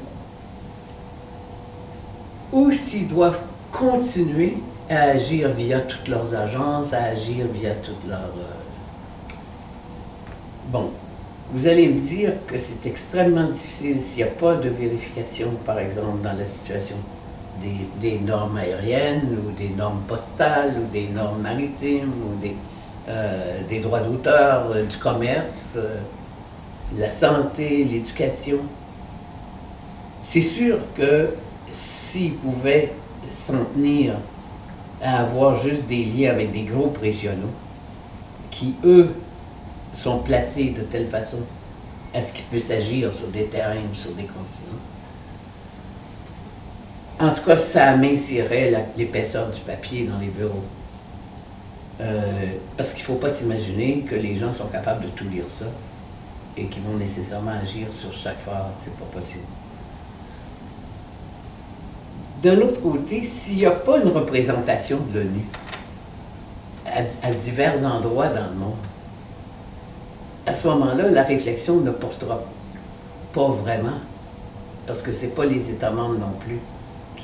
[2.53, 3.39] ou s'ils doivent
[3.71, 4.57] continuer
[4.87, 8.19] à agir via toutes leurs agences, à agir via toutes leurs...
[8.19, 8.53] euh,
[10.67, 10.91] Bon,
[11.49, 15.79] vous allez me dire que c'est extrêmement difficile s'il n'y a pas de vérification, par
[15.79, 16.97] exemple, dans la situation
[17.99, 22.55] des, normes aériennes ou des normes postales ou des normes maritimes ou des,
[23.07, 25.97] euh, droits d'auteur, euh, du commerce, euh,
[26.97, 28.59] la santé, l'éducation.
[30.21, 31.29] C'est sûr que
[31.71, 32.93] s'ils pouvaient
[33.31, 34.13] s'en tenir
[35.01, 37.51] à avoir juste des liens avec des groupes régionaux
[38.49, 39.13] qui, eux,
[39.93, 41.37] sont placés de telle façon
[42.13, 44.79] à ce qu'ils puissent agir sur des terrains ou sur des continents,
[47.19, 50.63] en tout cas, ça amincirait l'épaisseur du papier dans les bureaux.
[52.01, 52.21] Euh,
[52.75, 55.65] parce qu'il ne faut pas s'imaginer que les gens sont capables de tout lire ça
[56.57, 58.65] et qu'ils vont nécessairement agir sur chaque phrase.
[58.75, 59.45] C'est pas possible.
[62.43, 65.45] D'un autre côté, s'il n'y a pas une représentation de l'ONU
[66.85, 68.75] à, à divers endroits dans le monde,
[70.45, 72.41] à ce moment-là, la réflexion ne portera
[73.33, 73.99] pas vraiment,
[74.85, 76.59] parce que ce n'est pas les États membres non plus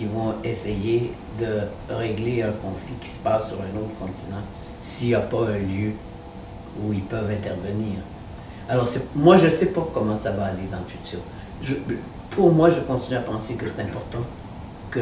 [0.02, 1.60] qui vont essayer de
[1.94, 4.41] régler un conflit qui se passe sur un autre continent
[4.82, 5.91] s'il n'y a pas un lieu
[6.82, 7.99] où ils peuvent intervenir.
[8.68, 11.19] Alors, moi, je ne sais pas comment ça va aller dans le futur.
[12.32, 14.26] Pour moi, je continue à penser que c'est important
[14.90, 15.02] que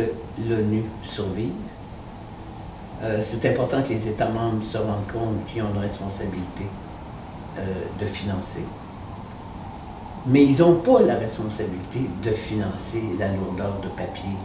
[0.50, 1.54] l'ONU survive.
[3.02, 6.66] Euh, c'est important que les États membres se rendent compte qu'ils ont une responsabilité
[7.58, 7.62] euh,
[8.02, 8.66] de financer.
[10.26, 14.36] Mais ils n'ont pas la responsabilité de financer la lourdeur de papier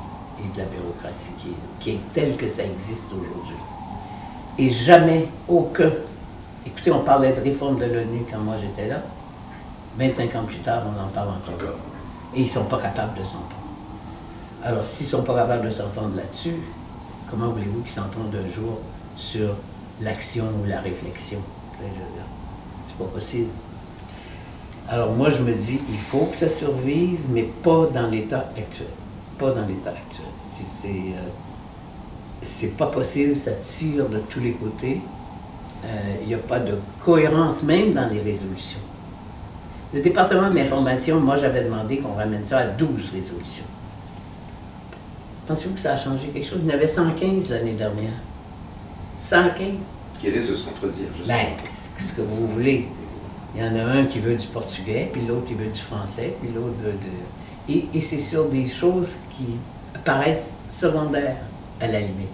[0.41, 3.57] et de la bureaucratie qui est, qui est telle que ça existe aujourd'hui.
[4.59, 5.91] Et jamais aucun.
[6.67, 9.03] Écoutez, on parlait de réforme de l'ONU quand moi j'étais là.
[9.99, 11.55] 25 ans plus tard, on en parle encore.
[11.55, 11.79] Encore.
[12.35, 13.65] Et ils ne sont pas capables de s'entendre.
[14.63, 16.57] Alors, s'ils ne sont pas capables de s'entendre là-dessus,
[17.31, 18.79] comment voulez-vous qu'ils s'entendent un jour
[19.17, 19.55] sur
[20.01, 21.39] l'action ou la réflexion?
[21.79, 23.51] C'est pas possible.
[24.89, 28.89] Alors moi, je me dis, il faut que ça survive, mais pas dans l'état actuel.
[29.45, 30.27] Pas dans l'état actuel.
[30.49, 31.29] C'est, euh,
[32.41, 35.03] c'est pas possible, ça tire de tous les côtés.
[35.85, 35.89] Euh,
[36.23, 38.79] Il n'y a pas de cohérence même dans les résolutions.
[39.93, 43.65] Le département de l'information, moi, j'avais demandé qu'on ramène ça à 12 résolutions.
[45.47, 46.61] Pensez-vous que ça a changé quelque chose?
[46.65, 48.15] Il y en avait 115 l'année dernière.
[49.29, 49.67] 115?
[50.19, 51.39] Qui de se contredire, justement.
[51.39, 51.49] Ben,
[51.99, 52.89] ce que vous voulez.
[53.55, 56.35] Il y en a un qui veut du portugais, puis l'autre qui veut du français,
[56.41, 57.73] puis l'autre veut de...
[57.73, 59.45] Et, et c'est sur des choses qui
[60.05, 61.37] paraissent secondaires
[61.81, 62.29] à la limite.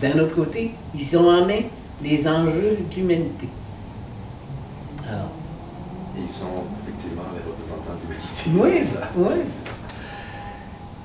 [0.00, 1.62] D'un autre côté, ils ont en main
[2.02, 3.48] les enjeux de l'humanité.
[5.08, 5.30] Alors,
[6.16, 8.78] Et ils sont effectivement les représentants de l'humanité.
[8.78, 9.08] oui, ça.
[9.16, 9.42] oui.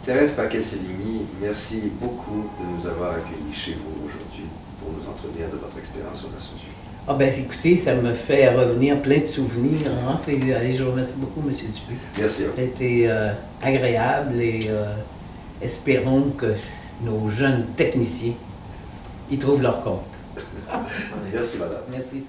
[0.05, 4.45] Thérèse Paquet-Séligny, merci beaucoup de nous avoir accueillis chez vous aujourd'hui
[4.79, 6.74] pour nous entretenir de votre expérience aux Nations Unies.
[7.07, 9.91] Ah ben écoutez, ça me fait revenir plein de souvenirs.
[9.91, 10.17] hein.
[10.27, 11.53] Je vous remercie beaucoup, M.
[11.53, 11.97] Dupuis.
[12.17, 12.43] Merci.
[12.55, 14.95] C'était euh, agréable et euh,
[15.61, 16.53] espérons que
[17.03, 18.33] nos jeunes techniciens
[19.29, 20.01] y trouvent leur compte.
[21.31, 21.81] Merci, madame.
[21.91, 22.23] Merci.